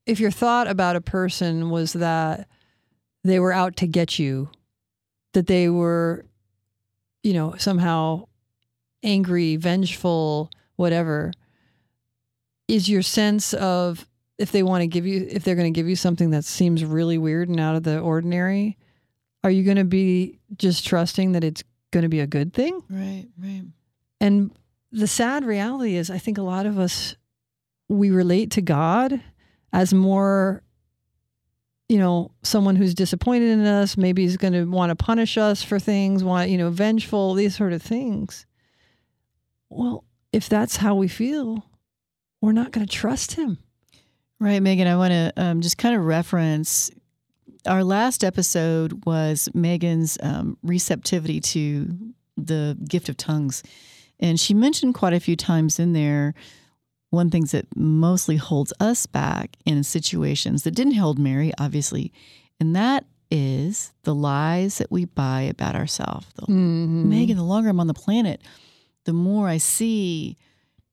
if 0.05 0.19
your 0.19 0.31
thought 0.31 0.67
about 0.67 0.95
a 0.95 1.01
person 1.01 1.69
was 1.69 1.93
that 1.93 2.47
they 3.23 3.39
were 3.39 3.53
out 3.53 3.77
to 3.77 3.87
get 3.87 4.19
you, 4.19 4.49
that 5.33 5.47
they 5.47 5.69
were, 5.69 6.25
you 7.23 7.33
know, 7.33 7.55
somehow 7.57 8.25
angry, 9.01 9.55
vengeful, 9.55 10.49
whatever, 10.75 11.31
is 12.67 12.89
your 12.89 13.01
sense 13.01 13.53
of 13.53 14.07
if 14.37 14.51
they 14.51 14.63
want 14.63 14.81
to 14.81 14.87
give 14.87 15.05
you, 15.05 15.27
if 15.29 15.43
they're 15.43 15.55
going 15.55 15.71
to 15.71 15.77
give 15.77 15.87
you 15.87 15.95
something 15.95 16.31
that 16.31 16.43
seems 16.43 16.83
really 16.83 17.17
weird 17.17 17.49
and 17.49 17.59
out 17.59 17.75
of 17.75 17.83
the 17.83 17.99
ordinary, 17.99 18.77
are 19.43 19.51
you 19.51 19.63
going 19.63 19.77
to 19.77 19.83
be 19.83 20.39
just 20.57 20.85
trusting 20.85 21.33
that 21.33 21.43
it's 21.43 21.63
going 21.91 22.03
to 22.03 22.09
be 22.09 22.19
a 22.19 22.27
good 22.27 22.53
thing? 22.53 22.81
Right, 22.89 23.27
right. 23.37 23.63
And 24.21 24.51
the 24.91 25.07
sad 25.07 25.43
reality 25.43 25.95
is, 25.95 26.09
I 26.09 26.17
think 26.17 26.37
a 26.37 26.43
lot 26.43 26.65
of 26.65 26.79
us, 26.79 27.15
we 27.89 28.11
relate 28.11 28.51
to 28.51 28.61
God 28.61 29.21
as 29.73 29.93
more, 29.93 30.63
you 31.89 31.97
know, 31.97 32.31
someone 32.43 32.75
who's 32.75 32.93
disappointed 32.93 33.49
in 33.49 33.65
us, 33.65 33.97
maybe 33.97 34.21
he's 34.21 34.37
going 34.37 34.53
to 34.53 34.65
want 34.65 34.89
to 34.91 34.95
punish 34.95 35.37
us 35.37 35.61
for 35.61 35.79
things, 35.79 36.23
want, 36.23 36.49
you 36.49 36.57
know, 36.57 36.69
vengeful, 36.69 37.33
these 37.33 37.55
sort 37.55 37.73
of 37.73 37.81
things. 37.81 38.45
Well, 39.69 40.05
if 40.31 40.47
that's 40.47 40.77
how 40.77 40.95
we 40.95 41.07
feel, 41.07 41.65
we're 42.41 42.51
not 42.51 42.71
going 42.71 42.85
to 42.85 42.91
trust 42.91 43.33
him. 43.33 43.57
Right, 44.39 44.61
Megan. 44.61 44.87
I 44.87 44.97
want 44.97 45.11
to 45.11 45.33
um, 45.37 45.61
just 45.61 45.77
kind 45.77 45.95
of 45.95 46.05
reference 46.05 46.91
our 47.67 47.83
last 47.83 48.23
episode 48.23 49.05
was 49.05 49.49
Megan's 49.53 50.17
um, 50.21 50.57
receptivity 50.63 51.39
to 51.39 52.13
the 52.37 52.77
gift 52.87 53.09
of 53.09 53.17
tongues. 53.17 53.63
And 54.19 54.39
she 54.39 54.53
mentioned 54.53 54.95
quite 54.95 55.13
a 55.13 55.19
few 55.19 55.35
times 55.35 55.79
in 55.79 55.93
there 55.93 56.33
one 57.09 57.29
things 57.29 57.51
that 57.51 57.67
mostly 57.75 58.37
holds 58.37 58.73
us 58.79 59.05
back 59.05 59.55
in 59.65 59.83
situations 59.83 60.63
that 60.63 60.71
didn't 60.71 60.95
hold 60.95 61.19
Mary, 61.19 61.51
obviously, 61.59 62.11
and 62.59 62.75
that 62.75 63.05
is 63.29 63.93
the 64.03 64.15
lies 64.15 64.79
that 64.79 64.91
we 64.91 65.05
buy 65.05 65.41
about 65.41 65.75
ourselves. 65.75 66.25
Mm-hmm. 66.41 67.09
Megan, 67.09 67.37
the 67.37 67.43
longer 67.43 67.69
I'm 67.69 67.79
on 67.79 67.87
the 67.87 67.93
planet, 67.93 68.41
the 69.05 69.13
more 69.13 69.47
I 69.47 69.57
see 69.57 70.37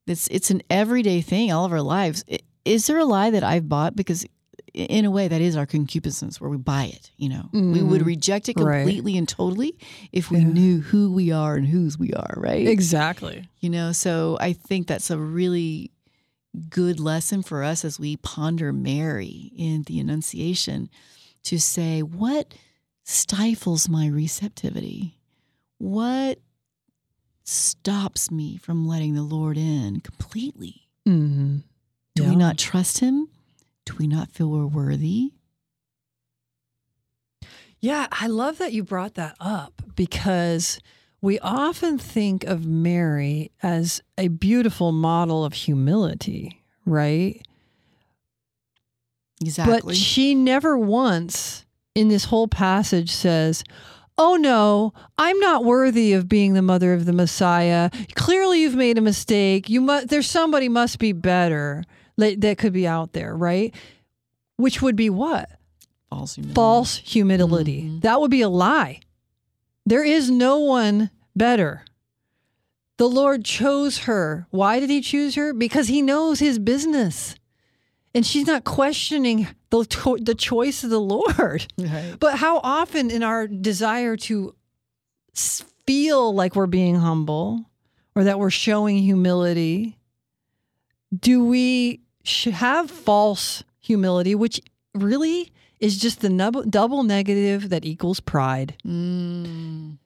it's 0.07 0.29
it's 0.29 0.51
an 0.51 0.63
everyday 0.69 1.21
thing 1.21 1.53
all 1.53 1.65
of 1.65 1.73
our 1.73 1.81
lives. 1.81 2.25
Is 2.65 2.87
there 2.87 2.99
a 2.99 3.05
lie 3.05 3.31
that 3.31 3.45
I've 3.45 3.69
bought? 3.69 3.97
Because 3.97 4.27
in 4.75 5.05
a 5.05 5.11
way, 5.11 5.29
that 5.29 5.41
is 5.41 5.57
our 5.57 5.67
concupiscence, 5.67 6.41
where 6.41 6.51
we 6.51 6.57
buy 6.57 6.85
it. 6.85 7.11
You 7.17 7.29
know, 7.29 7.49
we 7.53 7.83
would 7.83 8.03
Mhm. 8.03 8.07
reject 8.07 8.49
it 8.49 8.57
Right. 8.59 8.83
completely 8.83 9.17
and 9.17 9.29
totally 9.29 9.77
if 10.13 10.31
we 10.31 10.39
Yeah. 10.39 10.45
knew 10.45 10.81
who 10.81 11.13
we 11.13 11.31
are 11.31 11.57
and 11.57 11.67
whose 11.67 11.99
we 11.99 12.13
are. 12.13 12.35
Right? 12.37 12.67
Exactly. 12.67 13.49
You 13.61 13.71
know, 13.71 13.93
so 13.93 14.37
I 14.41 14.53
think 14.53 14.87
that's 14.87 15.11
a 15.11 15.19
really 15.19 15.91
good 16.69 16.99
lesson 16.99 17.43
for 17.43 17.63
us 17.63 17.85
as 17.85 17.99
we 18.01 18.17
ponder 18.17 18.73
Mary 18.73 19.53
in 19.57 19.83
the 19.85 20.01
Annunciation 20.01 20.89
to 21.45 21.59
say, 21.61 22.03
what 22.03 22.55
stifles 23.05 23.89
my 23.89 24.07
receptivity? 24.07 25.17
What 25.79 26.39
stops 27.45 28.31
me 28.31 28.57
from 28.57 28.87
letting 28.87 29.15
the 29.15 29.23
Lord 29.23 29.57
in 29.57 30.01
completely? 30.01 30.89
Mm-hmm. 31.09 31.59
Do 32.17 32.25
we 32.29 32.37
not 32.37 32.59
trust 32.59 32.99
Him? 32.99 33.29
Do 33.87 33.95
we 33.99 34.07
not 34.07 34.31
feel 34.31 34.49
we're 34.49 34.67
worthy? 34.67 35.33
Yeah, 37.81 38.09
I 38.11 38.27
love 38.27 38.59
that 38.59 38.73
you 38.73 38.85
brought 38.85 39.15
that 39.15 39.37
up 39.41 39.83
because 39.97 40.79
we 41.23 41.39
often 41.41 41.99
think 41.99 42.45
of 42.45 42.67
Mary 42.67 43.51
as 43.63 44.03
a 44.19 44.29
beautiful 44.29 44.93
model 44.93 45.45
of 45.45 45.55
humility, 45.55 46.63
right? 46.85 47.41
Exactly. 49.41 49.81
But 49.83 49.97
she 49.97 50.35
never 50.35 50.77
once 50.77 51.65
in 51.95 52.09
this 52.09 52.27
whole 52.27 52.49
passage 52.49 53.11
says, 53.11 53.65
Oh 54.19 54.37
no, 54.37 54.93
I'm 55.17 55.41
not 55.41 55.65
worthy 55.65 56.13
of 56.13 56.29
being 56.29 56.53
the 56.53 56.61
mother 56.61 56.93
of 56.93 57.07
the 57.07 57.13
Messiah. 57.15 57.89
Clearly, 58.15 58.61
you've 58.61 58.75
made 58.75 58.99
a 58.99 59.01
mistake. 59.01 59.71
You 59.71 59.81
must. 59.81 60.09
There's 60.09 60.29
somebody 60.29 60.69
must 60.69 60.99
be 60.99 61.13
better 61.13 61.85
that 62.21 62.41
that 62.41 62.59
could 62.59 62.73
be 62.73 62.87
out 62.87 63.13
there, 63.13 63.37
right? 63.37 63.75
Which 64.57 64.81
would 64.83 64.97
be 64.97 65.11
what? 65.11 65.49
False 66.11 66.35
humility. 66.35 66.55
false 66.55 66.97
humility. 66.97 67.83
Mhm. 67.83 68.01
That 68.03 68.21
would 68.21 68.31
be 68.31 68.41
a 68.43 68.49
lie. 68.49 69.01
There 69.87 70.05
is 70.05 70.31
no 70.31 70.59
one 70.59 71.11
better. 71.35 71.85
The 72.99 73.09
Lord 73.09 73.45
chose 73.45 73.99
her. 74.01 74.47
Why 74.51 74.79
did 74.81 74.91
he 74.91 75.01
choose 75.01 75.35
her? 75.37 75.53
Because 75.55 75.89
he 75.89 76.03
knows 76.03 76.39
his 76.39 76.59
business. 76.59 77.35
And 78.15 78.27
she's 78.27 78.47
not 78.47 78.65
questioning 78.65 79.47
the, 79.71 79.85
cho- 79.85 80.19
the 80.19 80.35
choice 80.35 80.85
of 80.85 80.91
the 80.91 81.01
Lord. 81.01 81.67
Right. 81.79 82.15
But 82.19 82.37
how 82.39 82.59
often 82.63 83.11
in 83.11 83.23
our 83.23 83.47
desire 83.47 84.17
to 84.17 84.55
feel 85.87 86.35
like 86.35 86.55
we're 86.57 86.67
being 86.67 86.97
humble 86.97 87.65
or 88.15 88.25
that 88.25 88.39
we're 88.39 88.51
showing 88.51 88.99
humility, 88.99 89.97
do 91.19 91.45
we 91.45 92.01
have 92.25 92.91
false 92.91 93.65
humility, 93.81 94.35
which 94.35 94.61
really 94.95 95.53
is 95.79 95.99
just 95.99 96.21
the 96.21 96.29
nub- 96.29 96.71
double 96.71 97.03
negative 97.03 97.71
that 97.71 97.85
equals 97.85 98.21
pride? 98.21 98.77
Mm. 98.87 99.99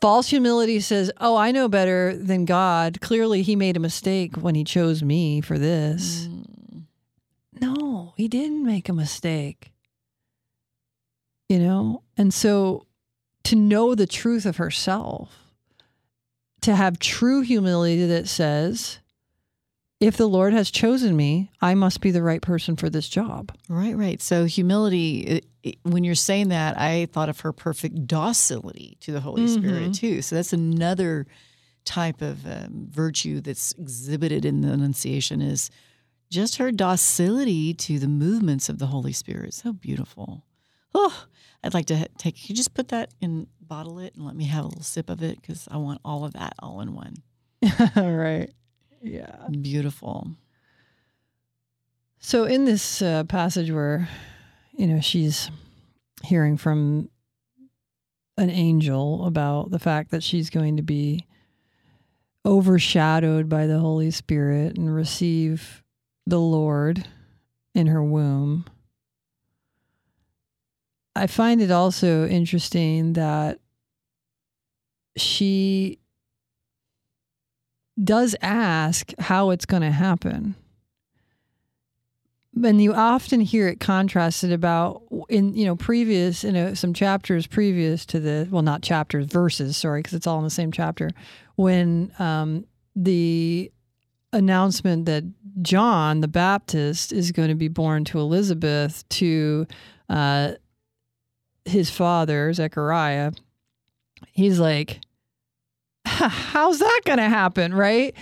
False 0.00 0.28
humility 0.28 0.80
says, 0.80 1.10
Oh, 1.20 1.36
I 1.36 1.50
know 1.50 1.68
better 1.68 2.16
than 2.16 2.44
God. 2.44 3.00
Clearly, 3.00 3.42
he 3.42 3.56
made 3.56 3.76
a 3.76 3.80
mistake 3.80 4.36
when 4.36 4.54
he 4.54 4.64
chose 4.64 5.02
me 5.02 5.40
for 5.40 5.58
this. 5.58 6.26
Mm. 6.26 6.44
No, 7.60 8.14
he 8.16 8.28
didn't 8.28 8.64
make 8.64 8.88
a 8.88 8.92
mistake. 8.92 9.72
You 11.48 11.58
know? 11.58 12.02
And 12.16 12.34
so 12.34 12.86
to 13.44 13.56
know 13.56 13.94
the 13.94 14.06
truth 14.06 14.46
of 14.46 14.56
herself, 14.56 15.52
to 16.62 16.74
have 16.74 16.98
true 16.98 17.42
humility 17.42 18.06
that 18.06 18.26
says, 18.26 18.98
if 20.04 20.16
the 20.18 20.26
Lord 20.28 20.52
has 20.52 20.70
chosen 20.70 21.16
me, 21.16 21.50
I 21.62 21.74
must 21.74 22.00
be 22.00 22.10
the 22.10 22.22
right 22.22 22.42
person 22.42 22.76
for 22.76 22.90
this 22.90 23.08
job. 23.08 23.52
Right, 23.68 23.96
right. 23.96 24.20
So 24.20 24.44
humility. 24.44 25.20
It, 25.20 25.46
it, 25.62 25.76
when 25.82 26.04
you're 26.04 26.14
saying 26.14 26.48
that, 26.48 26.78
I 26.78 27.06
thought 27.06 27.28
of 27.30 27.40
her 27.40 27.52
perfect 27.52 28.06
docility 28.06 28.96
to 29.00 29.12
the 29.12 29.20
Holy 29.20 29.44
Mhm. 29.46 29.54
Spirit 29.54 29.94
too. 29.94 30.20
So 30.22 30.36
that's 30.36 30.52
another 30.52 31.26
type 31.84 32.20
of 32.22 32.46
um, 32.46 32.88
virtue 32.90 33.40
that's 33.40 33.72
exhibited 33.78 34.44
in 34.44 34.60
the 34.60 34.72
Annunciation 34.72 35.40
is 35.40 35.70
just 36.30 36.56
her 36.56 36.70
docility 36.70 37.72
to 37.74 37.98
the 37.98 38.08
movements 38.08 38.68
of 38.68 38.78
the 38.78 38.86
Holy 38.88 39.12
Spirit. 39.12 39.54
So 39.54 39.72
beautiful. 39.72 40.44
Oh, 40.94 41.24
I'd 41.62 41.74
like 41.74 41.86
to 41.86 42.08
take. 42.18 42.36
Can 42.36 42.44
you 42.48 42.54
just 42.54 42.74
put 42.74 42.88
that 42.88 43.12
in, 43.20 43.46
bottle 43.60 43.98
it, 43.98 44.14
and 44.16 44.24
let 44.26 44.36
me 44.36 44.44
have 44.44 44.64
a 44.64 44.68
little 44.68 44.82
sip 44.82 45.08
of 45.08 45.22
it 45.22 45.40
because 45.40 45.66
I 45.70 45.78
want 45.78 46.00
all 46.04 46.24
of 46.24 46.34
that 46.34 46.54
all 46.58 46.80
in 46.82 46.94
one. 46.94 47.16
right. 47.96 48.50
Yeah. 49.04 49.46
Beautiful. 49.50 50.28
So 52.18 52.44
in 52.44 52.64
this 52.64 53.02
uh, 53.02 53.24
passage 53.24 53.70
where, 53.70 54.08
you 54.72 54.86
know, 54.86 55.00
she's 55.00 55.50
hearing 56.22 56.56
from 56.56 57.10
an 58.38 58.48
angel 58.48 59.26
about 59.26 59.70
the 59.70 59.78
fact 59.78 60.10
that 60.10 60.22
she's 60.22 60.48
going 60.48 60.78
to 60.78 60.82
be 60.82 61.26
overshadowed 62.46 63.48
by 63.48 63.66
the 63.66 63.78
Holy 63.78 64.10
Spirit 64.10 64.78
and 64.78 64.94
receive 64.94 65.82
the 66.26 66.40
Lord 66.40 67.06
in 67.74 67.88
her 67.88 68.02
womb. 68.02 68.64
I 71.14 71.26
find 71.26 71.60
it 71.60 71.70
also 71.70 72.26
interesting 72.26 73.12
that 73.12 73.58
she 75.16 75.98
does 78.02 78.34
ask 78.42 79.12
how 79.18 79.50
it's 79.50 79.66
going 79.66 79.82
to 79.82 79.90
happen. 79.90 80.54
And 82.62 82.80
you 82.80 82.94
often 82.94 83.40
hear 83.40 83.66
it 83.68 83.80
contrasted 83.80 84.52
about 84.52 85.02
in 85.28 85.54
you 85.54 85.64
know 85.64 85.74
previous 85.74 86.44
you 86.44 86.52
know 86.52 86.72
some 86.74 86.94
chapters 86.94 87.48
previous 87.48 88.06
to 88.06 88.20
the 88.20 88.46
well 88.48 88.62
not 88.62 88.80
chapters 88.80 89.26
verses 89.26 89.76
sorry 89.76 89.98
because 89.98 90.14
it's 90.14 90.26
all 90.28 90.38
in 90.38 90.44
the 90.44 90.50
same 90.50 90.70
chapter 90.70 91.10
when 91.56 92.12
um, 92.20 92.64
the 92.94 93.72
announcement 94.32 95.06
that 95.06 95.24
John 95.62 96.20
the 96.20 96.28
Baptist 96.28 97.12
is 97.12 97.32
going 97.32 97.48
to 97.48 97.54
be 97.56 97.68
born 97.68 98.04
to 98.06 98.20
Elizabeth 98.20 99.08
to 99.10 99.66
uh, 100.08 100.52
his 101.64 101.90
father 101.90 102.52
Zechariah, 102.52 103.32
he's 104.32 104.58
like, 104.58 105.00
"How's 106.52 106.78
that 106.78 107.00
going 107.04 107.18
to 107.18 107.28
happen?" 107.28 107.74
Right? 107.74 108.14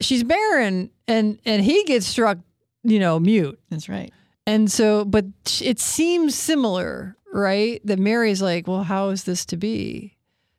She's 0.00 0.24
barren, 0.24 0.90
and 1.06 1.38
and 1.44 1.62
he 1.62 1.84
gets 1.84 2.06
struck, 2.06 2.38
you 2.82 2.98
know, 2.98 3.18
mute. 3.18 3.58
That's 3.70 3.88
right. 3.88 4.12
And 4.46 4.70
so, 4.70 5.04
but 5.04 5.26
it 5.60 5.78
seems 5.78 6.34
similar, 6.34 7.16
right? 7.32 7.80
That 7.84 7.98
Mary's 7.98 8.40
like, 8.42 8.66
"Well, 8.66 8.84
how 8.84 9.10
is 9.10 9.24
this 9.24 9.44
to 9.46 9.56
be?" 9.56 10.16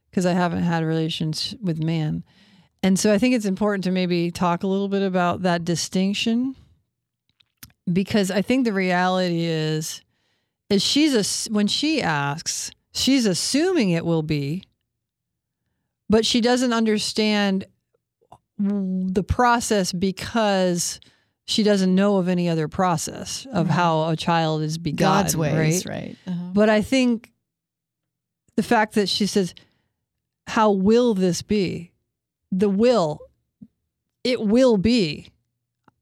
Because 0.09 0.25
I 0.25 0.33
haven't 0.33 0.63
had 0.63 0.83
relations 0.83 1.55
with 1.61 1.81
man. 1.83 2.23
And 2.81 2.97
so 2.97 3.13
I 3.13 3.17
think 3.17 3.35
it's 3.35 3.45
important 3.45 3.83
to 3.83 3.91
maybe 3.91 4.31
talk 4.31 4.63
a 4.63 4.67
little 4.67 4.87
bit 4.87 5.03
about 5.03 5.41
that 5.43 5.65
distinction 5.65 6.55
because 7.91 8.31
I 8.31 8.41
think 8.41 8.65
the 8.65 8.73
reality 8.73 9.41
is 9.41 10.01
is 10.69 10.83
she's 10.83 11.13
a 11.15 11.51
when 11.51 11.67
she 11.67 12.01
asks, 12.01 12.71
she's 12.93 13.25
assuming 13.25 13.89
it 13.89 14.05
will 14.05 14.23
be 14.23 14.63
but 16.09 16.25
she 16.25 16.41
doesn't 16.41 16.73
understand 16.73 17.65
the 18.57 19.23
process 19.23 19.91
because 19.93 20.99
she 21.45 21.63
doesn't 21.63 21.95
know 21.95 22.17
of 22.17 22.27
any 22.27 22.49
other 22.49 22.67
process 22.67 23.47
of 23.53 23.67
Right. 23.67 23.75
how 23.75 24.09
a 24.09 24.15
child 24.15 24.61
is 24.61 24.77
begotten, 24.77 25.23
God's 25.23 25.37
ways, 25.37 25.85
right? 25.85 25.95
right? 25.95 26.17
Uh-huh. 26.27 26.51
But 26.53 26.69
I 26.69 26.81
think 26.81 27.31
the 28.55 28.63
fact 28.63 28.95
that 28.95 29.07
she 29.09 29.25
says, 29.25 29.53
How 30.47 30.71
will 30.71 31.13
this 31.13 31.41
be? 31.41 31.93
The 32.51 32.69
will, 32.69 33.19
it 34.23 34.41
will 34.41 34.77
be. 34.77 35.29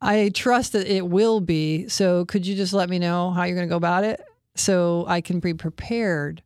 I 0.01 0.29
trust 0.33 0.73
that 0.73 0.87
it 0.87 1.07
will 1.07 1.41
be. 1.41 1.87
So 1.89 2.25
could 2.25 2.45
you 2.45 2.55
just 2.55 2.73
let 2.73 2.89
me 2.89 2.99
know 2.99 3.31
how 3.31 3.43
you're 3.43 3.55
going 3.55 3.67
to 3.67 3.71
go 3.71 3.77
about 3.77 4.03
it 4.03 4.21
so 4.55 5.05
I 5.07 5.21
can 5.21 5.39
be 5.39 5.53
prepared 5.53 6.41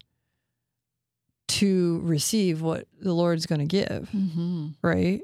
to 1.51 1.99
receive 2.03 2.61
what 2.61 2.87
the 2.99 3.13
Lord's 3.13 3.45
going 3.45 3.59
to 3.59 3.65
give, 3.65 4.09
hmm 4.09 4.69
right? 4.81 5.21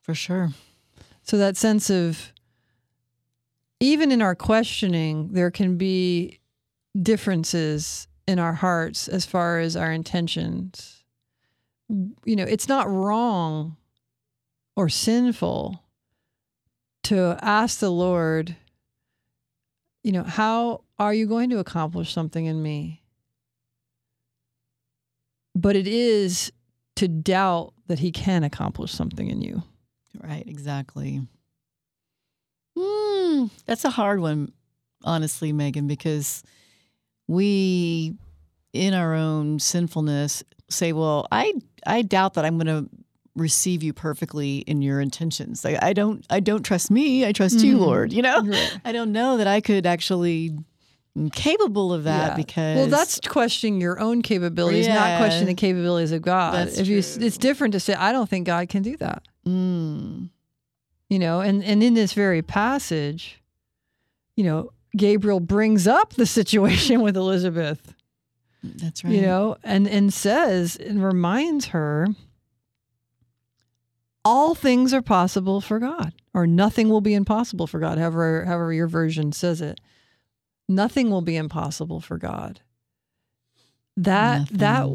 For 0.00 0.14
sure. 0.14 0.50
So 1.22 1.38
that 1.38 1.56
sense 1.56 1.88
of 1.90 2.32
even 3.78 4.10
in 4.12 4.22
our 4.22 4.34
questioning, 4.34 5.32
there 5.32 5.50
can 5.50 5.76
be 5.76 6.40
differences 7.00 8.08
in 8.26 8.38
our 8.38 8.52
hearts 8.52 9.08
as 9.08 9.24
far 9.24 9.58
as 9.58 9.76
our 9.76 9.92
intentions. 9.92 11.04
You 11.88 12.36
know, 12.36 12.44
it's 12.44 12.68
not 12.68 12.88
wrong 12.88 13.76
or 14.76 14.88
sinful 14.88 15.82
to 17.04 17.38
ask 17.42 17.80
the 17.80 17.90
Lord, 17.90 18.56
you 20.02 20.12
know, 20.12 20.22
how 20.24 20.82
are 20.98 21.14
you 21.14 21.26
going 21.26 21.50
to 21.50 21.58
accomplish 21.58 22.12
something 22.12 22.46
in 22.46 22.62
me? 22.62 23.02
But 25.54 25.76
it 25.76 25.86
is 25.86 26.52
to 26.96 27.08
doubt 27.08 27.74
that 27.86 27.98
he 27.98 28.10
can 28.10 28.44
accomplish 28.44 28.92
something 28.92 29.28
in 29.28 29.42
you. 29.42 29.62
Right, 30.20 30.44
exactly. 30.46 31.26
Mm, 32.76 33.50
that's 33.66 33.84
a 33.84 33.90
hard 33.90 34.20
one, 34.20 34.52
honestly, 35.04 35.52
Megan, 35.52 35.86
because 35.86 36.42
we, 37.28 38.14
in 38.72 38.94
our 38.94 39.14
own 39.14 39.58
sinfulness, 39.58 40.42
say, 40.68 40.92
"Well, 40.92 41.26
I 41.30 41.54
I 41.86 42.02
doubt 42.02 42.34
that 42.34 42.44
I'm 42.44 42.58
going 42.58 42.66
to 42.66 42.88
receive 43.34 43.82
you 43.82 43.92
perfectly 43.92 44.58
in 44.58 44.82
your 44.82 45.00
intentions. 45.00 45.64
Like, 45.64 45.82
I 45.82 45.92
don't 45.92 46.24
I 46.30 46.40
don't 46.40 46.62
trust 46.62 46.90
me. 46.90 47.24
I 47.24 47.32
trust 47.32 47.60
you, 47.60 47.76
Mhm. 47.76 47.80
Lord. 47.80 48.12
You 48.12 48.22
know, 48.22 48.42
Right. 48.42 48.78
I 48.84 48.92
don't 48.92 49.12
know 49.12 49.36
that 49.38 49.46
I 49.46 49.60
could 49.60 49.86
actually 49.86 50.56
capable 51.32 51.92
of 51.92 52.04
that 52.04 52.30
Yeah. 52.32 52.36
because 52.36 52.76
Well, 52.76 52.86
that's 52.88 53.20
questioning 53.20 53.80
your 53.80 53.98
own 54.00 54.22
capabilities, 54.22 54.86
not 54.88 54.94
Yeah. 54.94 55.18
questioning 55.18 55.46
the 55.54 55.60
capabilities 55.60 56.12
of 56.12 56.22
God. 56.22 56.54
That's 56.54 56.78
if 56.78 56.86
you, 56.88 56.98
it's 56.98 57.36
different 57.38 57.72
to 57.72 57.80
say, 57.80 57.92
"I 57.94 58.12
don't 58.12 58.28
think 58.28 58.46
God 58.46 58.68
can 58.70 58.82
do 58.82 58.96
that," 58.98 59.22
Mm, 59.46 60.30
you 61.10 61.18
know. 61.18 61.40
And 61.40 61.62
and 61.64 61.82
in 61.82 61.94
this 61.94 62.12
very 62.14 62.40
passage, 62.42 63.42
you 64.36 64.44
know, 64.44 64.70
Gabriel 64.96 65.40
brings 65.40 65.86
up 65.86 66.14
the 66.14 66.26
situation 66.26 67.00
with 67.02 67.16
Elizabeth, 67.16 67.94
that's 68.62 69.04
right. 69.04 69.12
you 69.14 69.20
know, 69.22 69.56
and 69.64 69.86
and 69.88 70.12
says 70.14 70.76
and 70.76 71.02
reminds 71.04 71.66
her, 71.66 72.06
all 74.24 74.54
things 74.54 74.94
are 74.94 75.02
possible 75.02 75.60
for 75.60 75.78
God, 75.78 76.12
or 76.32 76.46
nothing 76.46 76.88
will 76.88 77.00
be 77.00 77.14
impossible 77.14 77.66
for 77.66 77.80
God. 77.80 77.98
However, 77.98 78.44
however 78.44 78.72
your 78.72 78.86
version 78.86 79.32
says 79.32 79.60
it, 79.60 79.80
nothing 80.68 81.10
will 81.10 81.22
be 81.22 81.36
impossible 81.36 82.00
for 82.00 82.18
God. 82.18 82.60
That 83.96 84.48
that 84.50 84.88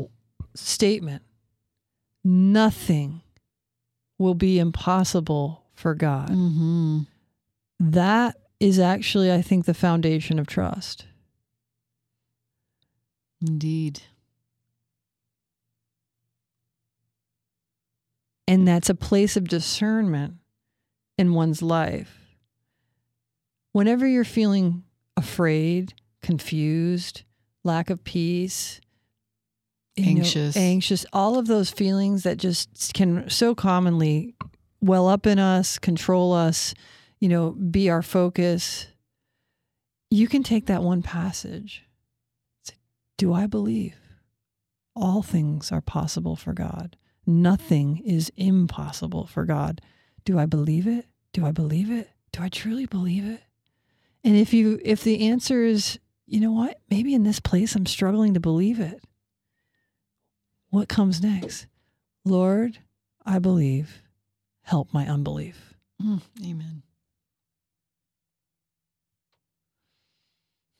statement, 0.56 1.24
nothing 2.24 3.22
will 4.18 4.34
be 4.34 4.60
impossible 4.60 5.64
for 5.76 5.94
God. 5.94 6.30
hmm 6.30 7.02
That 7.80 8.38
is 8.60 8.80
actually, 8.80 9.32
I 9.32 9.42
think, 9.44 9.66
the 9.66 9.74
foundation 9.76 10.40
of 10.40 10.48
trust. 10.48 11.06
Indeed. 13.42 14.02
And 18.48 18.68
that's 18.68 18.90
a 18.90 18.96
place 18.96 19.36
of 19.36 19.48
discernment 19.48 20.36
in 21.18 21.34
one's 21.34 21.62
life. 21.62 22.38
Whenever 23.74 24.08
you're 24.08 24.24
feeling 24.24 24.84
afraid, 25.18 25.94
confused, 26.22 27.24
lack 27.64 27.90
of 27.90 28.04
peace, 28.04 28.80
you 29.96 30.14
know, 30.14 30.22
Anxious. 30.22 30.56
anxious, 30.56 31.06
all 31.12 31.40
of 31.40 31.48
those 31.48 31.72
feelings 31.72 32.24
that 32.24 32.38
just 32.38 32.94
can 32.94 33.30
so 33.30 33.56
commonly 33.56 34.36
well 34.80 35.08
up 35.08 35.26
in 35.26 35.40
us, 35.40 35.80
control 35.80 36.34
us, 36.34 36.74
you 37.20 37.28
know, 37.28 37.52
be 37.52 37.90
our 37.90 38.04
focus. 38.04 38.88
You 40.12 40.28
can 40.28 40.44
take 40.44 40.68
that 40.68 40.84
one 40.84 41.02
passage. 41.02 41.84
Say, 42.64 42.76
Do 43.18 43.34
I 43.34 43.48
believe 43.48 43.96
all 44.96 45.24
things 45.24 45.72
are 45.72 45.82
possible 45.82 46.36
for 46.36 46.54
God? 46.54 46.96
Nothing 47.28 47.98
is 48.06 48.32
impossible 48.38 49.28
for 49.28 49.44
God. 49.44 49.82
Do 50.24 50.40
I 50.40 50.46
believe 50.46 50.88
it? 50.88 51.06
Do 51.34 51.46
I 51.46 51.52
believe 51.52 51.92
it? 51.92 52.10
Do 52.32 52.42
I 52.42 52.48
truly 52.48 52.86
believe 52.86 53.26
it? 53.26 53.42
And 54.24 54.38
if 54.38 54.54
you 54.54 54.80
if 54.82 55.04
the 55.04 55.28
answer 55.28 55.64
is, 55.64 56.00
you 56.26 56.40
know 56.40 56.54
what? 56.54 56.80
Maybe 56.90 57.14
in 57.14 57.24
this 57.24 57.42
place 57.42 57.76
I'm 57.76 57.86
struggling 57.86 58.34
to 58.34 58.40
believe 58.40 58.80
it. 58.80 59.04
What 60.70 60.88
comes 60.88 61.22
next? 61.22 61.68
Lord, 62.24 62.80
I 63.26 63.40
believe. 63.40 64.02
Help 64.64 64.94
my 64.94 65.06
unbelief. 65.08 65.74
Mm, 66.02 66.22
amen. 66.46 66.84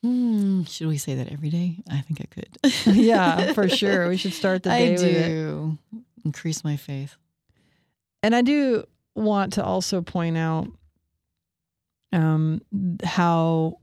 Hmm, 0.04 0.64
should 0.64 0.88
we 0.88 0.98
say 0.98 1.16
that 1.16 1.30
every 1.30 1.50
day? 1.50 1.78
I 1.90 2.02
think 2.02 2.22
I 2.22 2.26
could. 2.26 2.96
yeah, 2.96 3.54
for 3.54 3.68
sure. 3.84 4.08
We 4.08 4.18
should 4.18 4.34
start 4.34 4.64
the 4.64 4.70
day 4.70 4.88
I 4.88 4.92
with 4.92 5.04
it. 5.04 6.04
Increase 6.28 6.62
my 6.62 6.76
faith. 6.76 7.16
And 8.22 8.36
I 8.36 8.42
do 8.42 8.84
want 9.16 9.54
to 9.54 9.64
also 9.64 10.02
point 10.02 10.38
out 10.38 10.68
um, 12.12 12.62
how, 13.02 13.80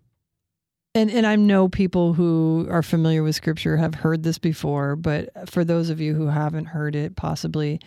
and, 0.95 1.11
and 1.11 1.27
I 1.27 1.37
know 1.37 1.71
people 1.71 2.13
who 2.13 2.67
are 2.71 2.83
familiar 2.83 3.23
with 3.23 3.35
scripture 3.35 3.79
have 3.79 3.95
heard 3.95 4.25
this 4.25 4.37
before, 4.39 4.95
but 4.95 5.49
for 5.49 5.65
those 5.65 5.89
of 5.89 6.03
you 6.03 6.13
who 6.15 6.27
haven't 6.27 6.67
heard 6.67 6.95
it, 6.95 7.17
possibly, 7.17 7.81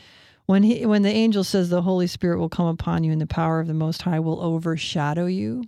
when 0.48 0.63
he 0.63 0.88
when 0.88 1.04
the 1.04 1.12
angel 1.12 1.43
says 1.43 1.70
the 1.70 1.84
Holy 1.84 2.08
Spirit 2.08 2.39
will 2.39 2.50
come 2.50 2.65
upon 2.65 3.04
you 3.04 3.12
and 3.12 3.22
the 3.22 3.28
power 3.28 3.60
of 3.60 3.67
the 3.67 3.76
Most 3.76 4.02
High 4.02 4.20
will 4.20 4.41
overshadow 4.41 5.28
you, 5.28 5.65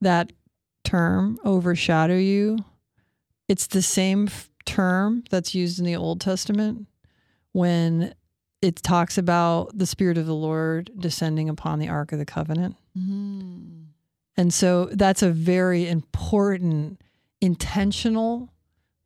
that 0.00 0.32
term 0.82 1.38
overshadow 1.44 2.16
you, 2.16 2.58
it's 3.46 3.68
the 3.68 3.82
same 3.82 4.26
f- 4.26 4.50
term 4.64 5.22
that's 5.30 5.54
used 5.54 5.78
in 5.78 5.84
the 5.84 5.94
Old 5.94 6.20
Testament 6.20 6.88
when 7.52 8.14
it 8.62 8.76
talks 8.76 9.16
about 9.18 9.76
the 9.76 9.86
Spirit 9.86 10.18
of 10.18 10.26
the 10.26 10.34
Lord 10.34 10.90
descending 10.98 11.48
upon 11.48 11.78
the 11.78 11.88
Ark 11.88 12.12
of 12.12 12.18
the 12.18 12.26
Covenant. 12.26 12.76
Mm. 12.96 13.86
And 14.36 14.54
so 14.54 14.86
that's 14.86 15.22
a 15.22 15.30
very 15.30 15.88
important, 15.88 17.00
intentional 17.40 18.52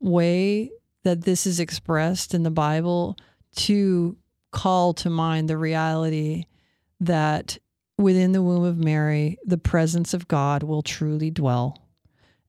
way 0.00 0.70
that 1.04 1.22
this 1.22 1.46
is 1.46 1.61
expressed 1.61 2.35
in 2.35 2.42
the 2.42 2.50
Bible 2.50 3.16
to 3.57 4.16
call 4.50 4.94
to 4.94 5.11
mind 5.11 5.48
the 5.48 5.59
reality 5.59 6.44
that 7.00 7.59
within 7.98 8.33
the 8.33 8.42
womb 8.42 8.64
of 8.64 8.78
Mary, 8.78 9.38
the 9.44 9.59
presence 9.59 10.14
of 10.14 10.28
God 10.28 10.62
will 10.62 10.83
truly 10.83 11.30
dwell, 11.30 11.87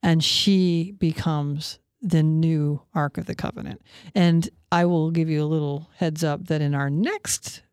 and 0.02 0.24
she 0.24 0.94
becomes 0.98 1.80
the 2.06 2.22
new 2.22 2.80
Ark 2.94 3.18
of 3.18 3.26
the 3.26 3.36
Covenant. 3.36 3.82
And 4.14 4.48
I 4.72 4.86
will 4.86 5.10
give 5.10 5.28
you 5.28 5.44
a 5.44 5.46
little 5.46 5.90
heads 5.96 6.24
up 6.24 6.46
that 6.48 6.62
in 6.62 6.76
our 6.76 6.90
next 6.90 7.64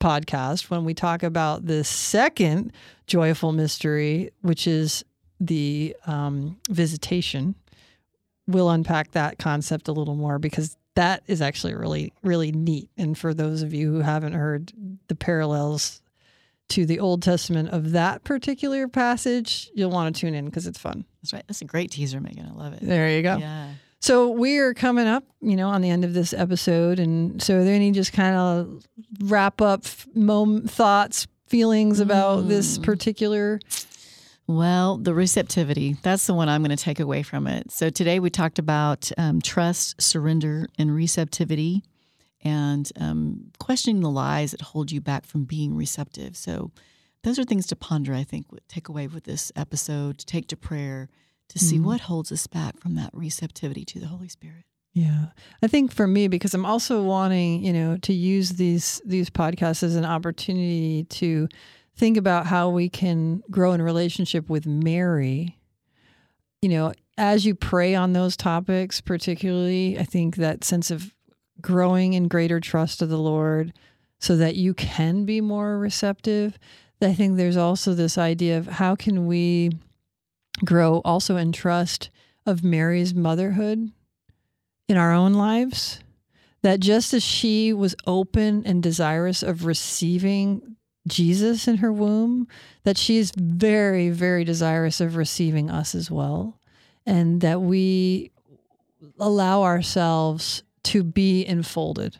podcast, 0.00 0.70
when 0.70 0.84
we 0.84 0.94
talk 0.94 1.24
about 1.24 1.66
the 1.66 1.82
second 1.82 2.72
joyful 3.08 3.52
mystery, 3.52 4.30
which 4.40 4.68
is 4.68 5.04
the 5.40 5.96
um, 6.06 6.60
visitation, 6.70 7.56
we'll 8.46 8.70
unpack 8.70 9.10
that 9.12 9.38
concept 9.38 9.88
a 9.88 9.92
little 9.92 10.14
more 10.14 10.38
because 10.38 10.76
that 10.94 11.22
is 11.26 11.42
actually 11.42 11.74
really, 11.74 12.12
really 12.22 12.52
neat. 12.52 12.88
And 12.96 13.18
for 13.18 13.34
those 13.34 13.62
of 13.62 13.74
you 13.74 13.90
who 13.90 14.00
haven't 14.00 14.34
heard 14.34 14.72
the 15.08 15.16
parallels 15.16 16.01
to 16.72 16.84
the 16.86 16.98
Old 17.00 17.22
Testament 17.22 17.70
of 17.70 17.92
that 17.92 18.24
particular 18.24 18.88
passage, 18.88 19.70
you'll 19.74 19.90
want 19.90 20.14
to 20.14 20.20
tune 20.20 20.34
in 20.34 20.44
because 20.46 20.66
it's 20.66 20.78
fun. 20.78 21.04
That's 21.22 21.32
right. 21.32 21.44
That's 21.46 21.62
a 21.62 21.66
great 21.66 21.90
teaser, 21.90 22.20
Megan. 22.20 22.46
I 22.46 22.52
love 22.58 22.72
it. 22.74 22.80
There 22.82 23.10
you 23.16 23.22
go. 23.22 23.36
Yeah. 23.38 23.68
So 24.00 24.30
we're 24.30 24.74
coming 24.74 25.06
up, 25.06 25.22
you 25.40 25.54
know, 25.54 25.68
on 25.68 25.80
the 25.80 25.88
end 25.90 26.04
of 26.04 26.12
this 26.12 26.32
episode, 26.32 26.98
and 26.98 27.40
so 27.40 27.58
are 27.60 27.64
there 27.64 27.74
any 27.74 27.92
just 27.92 28.12
kind 28.12 28.34
of 28.34 28.84
wrap 29.20 29.60
up 29.60 29.84
thoughts, 29.84 31.26
feelings 31.46 32.00
about 32.00 32.48
this 32.48 32.78
Mm. 32.78 32.82
particular? 32.82 33.60
Well, 34.48 34.96
the 34.98 35.14
receptivity, 35.14 35.96
that's 36.02 36.26
the 36.26 36.34
one 36.34 36.48
I'm 36.48 36.62
going 36.64 36.76
to 36.76 36.82
take 36.82 36.98
away 36.98 37.22
from 37.22 37.46
it. 37.46 37.70
So 37.70 37.90
today 37.90 38.18
we 38.18 38.28
talked 38.28 38.58
about 38.58 39.10
um, 39.16 39.40
trust, 39.40 40.02
surrender, 40.02 40.66
and 40.78 40.90
receptivity, 40.94 41.82
and 42.42 42.90
um, 43.00 43.50
questioning 43.58 44.02
the 44.02 44.10
lies 44.10 44.50
that 44.52 44.60
hold 44.60 44.90
you 44.90 45.00
back 45.00 45.24
from 45.26 45.44
being 45.44 45.76
receptive. 45.76 46.36
So 46.36 46.70
those 47.22 47.38
are 47.38 47.44
things 47.44 47.66
to 47.68 47.76
ponder, 47.76 48.14
I 48.14 48.24
think, 48.24 48.46
take 48.68 48.88
away 48.88 49.06
with 49.06 49.24
this 49.24 49.52
episode, 49.54 50.18
to 50.18 50.26
take 50.26 50.48
to 50.48 50.56
prayer, 50.56 51.08
to 51.48 51.58
see 51.58 51.78
Mhm. 51.78 51.84
what 51.84 52.00
holds 52.02 52.32
us 52.32 52.46
back 52.46 52.78
from 52.80 52.94
that 52.96 53.10
receptivity 53.12 53.84
to 53.84 54.00
the 54.00 54.06
Holy 54.08 54.28
Spirit. 54.28 54.64
Yeah, 54.94 55.26
I 55.62 55.68
think 55.68 55.92
for 55.92 56.06
me, 56.06 56.28
because 56.28 56.52
I'm 56.52 56.66
also 56.66 57.02
wanting, 57.02 57.64
you 57.64 57.72
know, 57.72 57.96
to 57.98 58.12
use 58.12 58.50
these 58.50 59.00
these 59.06 59.30
podcasts 59.30 59.82
as 59.82 59.96
an 59.96 60.04
opportunity 60.04 61.04
to 61.04 61.48
think 61.96 62.16
about 62.16 62.46
how 62.46 62.68
we 62.70 62.88
can 62.88 63.42
grow 63.50 63.72
in 63.72 63.80
relationship 63.80 64.50
with 64.50 64.66
Mary. 64.66 65.58
You 66.60 66.68
know, 66.70 66.92
as 67.16 67.44
you 67.46 67.54
pray 67.54 67.94
on 67.94 68.12
those 68.12 68.36
topics, 68.36 69.00
particularly, 69.00 69.98
I 69.98 70.04
think 70.04 70.36
that 70.36 70.64
sense 70.64 70.90
of 70.90 71.14
growing 71.60 72.14
in 72.14 72.28
greater 72.28 72.60
trust 72.60 73.02
of 73.02 73.08
the 73.08 73.18
Lord, 73.18 73.72
so 74.18 74.36
that 74.36 74.56
you 74.56 74.74
can 74.74 75.24
be 75.24 75.40
more 75.40 75.78
receptive. 75.78 76.58
I 77.00 77.14
think 77.14 77.36
there's 77.36 77.56
also 77.56 77.94
this 77.94 78.16
idea 78.16 78.58
of 78.58 78.66
how 78.66 78.94
can 78.94 79.26
we 79.26 79.72
grow 80.64 81.00
also 81.04 81.36
in 81.36 81.50
trust 81.52 82.10
of 82.46 82.62
Mary's 82.62 83.14
motherhood 83.14 83.90
in 84.88 84.96
our 84.96 85.12
own 85.12 85.34
lives. 85.34 86.00
That 86.62 86.78
just 86.78 87.12
as 87.12 87.24
she 87.24 87.72
was 87.72 87.96
open 88.06 88.62
and 88.64 88.80
desirous 88.80 89.42
of 89.42 89.64
receiving 89.64 90.76
Jesus 91.08 91.66
in 91.66 91.78
her 91.78 91.92
womb, 91.92 92.46
that 92.84 92.96
she 92.96 93.18
is 93.18 93.32
very, 93.36 94.10
very 94.10 94.44
desirous 94.44 95.00
of 95.00 95.16
receiving 95.16 95.68
us 95.68 95.96
as 95.96 96.08
well. 96.08 96.60
And 97.04 97.40
that 97.40 97.60
we 97.60 98.30
allow 99.18 99.62
ourselves 99.62 100.62
to 100.84 101.02
be 101.02 101.46
enfolded 101.46 102.18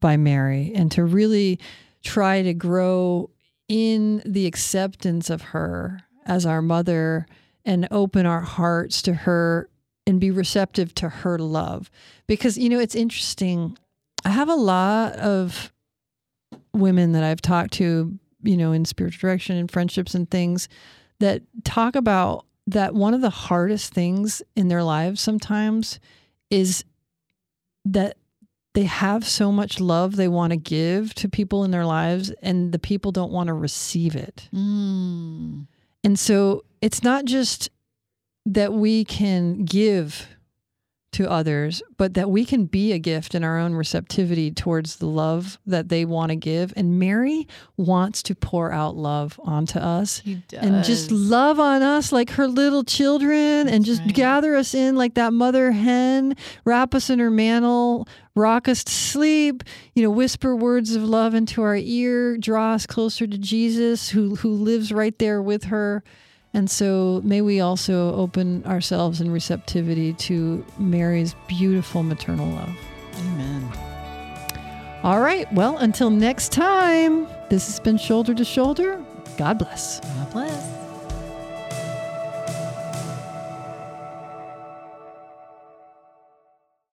by 0.00 0.16
Mary 0.16 0.72
and 0.74 0.90
to 0.92 1.04
really 1.04 1.58
try 2.02 2.42
to 2.42 2.54
grow 2.54 3.30
in 3.68 4.22
the 4.24 4.46
acceptance 4.46 5.30
of 5.30 5.42
her 5.42 6.02
as 6.26 6.44
our 6.44 6.62
mother 6.62 7.26
and 7.64 7.86
open 7.90 8.26
our 8.26 8.40
hearts 8.40 9.02
to 9.02 9.14
her 9.14 9.68
and 10.06 10.20
be 10.20 10.30
receptive 10.30 10.94
to 10.94 11.08
her 11.08 11.38
love. 11.38 11.90
Because, 12.26 12.58
you 12.58 12.68
know, 12.68 12.80
it's 12.80 12.94
interesting. 12.94 13.76
I 14.24 14.30
have 14.30 14.48
a 14.48 14.54
lot 14.54 15.12
of 15.14 15.72
women 16.72 17.12
that 17.12 17.22
I've 17.22 17.42
talked 17.42 17.72
to, 17.74 18.18
you 18.42 18.56
know, 18.56 18.72
in 18.72 18.84
spiritual 18.84 19.28
direction 19.28 19.56
and 19.56 19.70
friendships 19.70 20.14
and 20.14 20.30
things 20.30 20.68
that 21.20 21.42
talk 21.64 21.94
about 21.94 22.46
that 22.66 22.94
one 22.94 23.14
of 23.14 23.20
the 23.20 23.30
hardest 23.30 23.92
things 23.92 24.42
in 24.56 24.68
their 24.68 24.82
lives 24.82 25.20
sometimes 25.20 26.00
is 26.50 26.84
that 27.84 28.16
they 28.74 28.84
have 28.84 29.26
so 29.26 29.50
much 29.50 29.80
love 29.80 30.16
they 30.16 30.28
want 30.28 30.52
to 30.52 30.56
give 30.56 31.14
to 31.14 31.28
people 31.28 31.64
in 31.64 31.70
their 31.70 31.84
lives 31.84 32.30
and 32.42 32.72
the 32.72 32.78
people 32.78 33.10
don't 33.10 33.32
want 33.32 33.48
to 33.48 33.54
receive 33.54 34.14
it. 34.14 34.48
Mm. 34.54 35.66
And 36.04 36.18
so 36.18 36.64
it's 36.80 37.02
not 37.02 37.24
just 37.24 37.70
that 38.46 38.72
we 38.72 39.04
can 39.04 39.64
give 39.64 40.28
to 41.12 41.28
others, 41.28 41.82
but 41.96 42.14
that 42.14 42.30
we 42.30 42.44
can 42.44 42.66
be 42.66 42.92
a 42.92 42.98
gift 42.98 43.34
in 43.34 43.42
our 43.42 43.58
own 43.58 43.74
receptivity 43.74 44.50
towards 44.50 44.96
the 44.96 45.06
love 45.06 45.58
that 45.66 45.88
they 45.88 46.04
want 46.04 46.30
to 46.30 46.36
give. 46.36 46.72
And 46.76 46.98
Mary 46.98 47.48
wants 47.76 48.22
to 48.24 48.34
pour 48.34 48.70
out 48.70 48.96
love 48.96 49.40
onto 49.42 49.78
us 49.78 50.22
and 50.52 50.84
just 50.84 51.10
love 51.10 51.58
on 51.58 51.82
us 51.82 52.12
like 52.12 52.30
her 52.30 52.46
little 52.46 52.84
children 52.84 53.68
and 53.68 53.84
just 53.84 54.02
right. 54.02 54.14
gather 54.14 54.54
us 54.54 54.72
in 54.72 54.94
like 54.94 55.14
that 55.14 55.32
mother 55.32 55.72
hen, 55.72 56.36
wrap 56.64 56.94
us 56.94 57.10
in 57.10 57.18
her 57.18 57.30
mantle, 57.30 58.06
rock 58.36 58.68
us 58.68 58.84
to 58.84 58.92
sleep, 58.92 59.64
you 59.94 60.02
know, 60.02 60.10
whisper 60.10 60.54
words 60.54 60.94
of 60.94 61.02
love 61.02 61.34
into 61.34 61.62
our 61.62 61.76
ear, 61.76 62.38
draw 62.38 62.74
us 62.74 62.86
closer 62.86 63.26
to 63.26 63.38
Jesus 63.38 64.10
who 64.10 64.36
who 64.36 64.50
lives 64.50 64.92
right 64.92 65.18
there 65.18 65.42
with 65.42 65.64
her. 65.64 66.04
And 66.52 66.68
so 66.70 67.20
may 67.22 67.42
we 67.42 67.60
also 67.60 68.14
open 68.14 68.64
ourselves 68.66 69.20
in 69.20 69.30
receptivity 69.30 70.12
to 70.14 70.64
Mary's 70.78 71.34
beautiful 71.46 72.02
maternal 72.02 72.48
love. 72.48 72.76
Amen. 73.18 73.72
All 75.02 75.20
right, 75.20 75.50
well, 75.52 75.78
until 75.78 76.10
next 76.10 76.52
time, 76.52 77.26
this 77.48 77.66
has 77.66 77.80
been 77.80 77.96
Shoulder 77.96 78.34
to 78.34 78.44
Shoulder. 78.44 79.02
God 79.38 79.58
bless. 79.58 80.00
God 80.00 80.32
bless. 80.32 80.79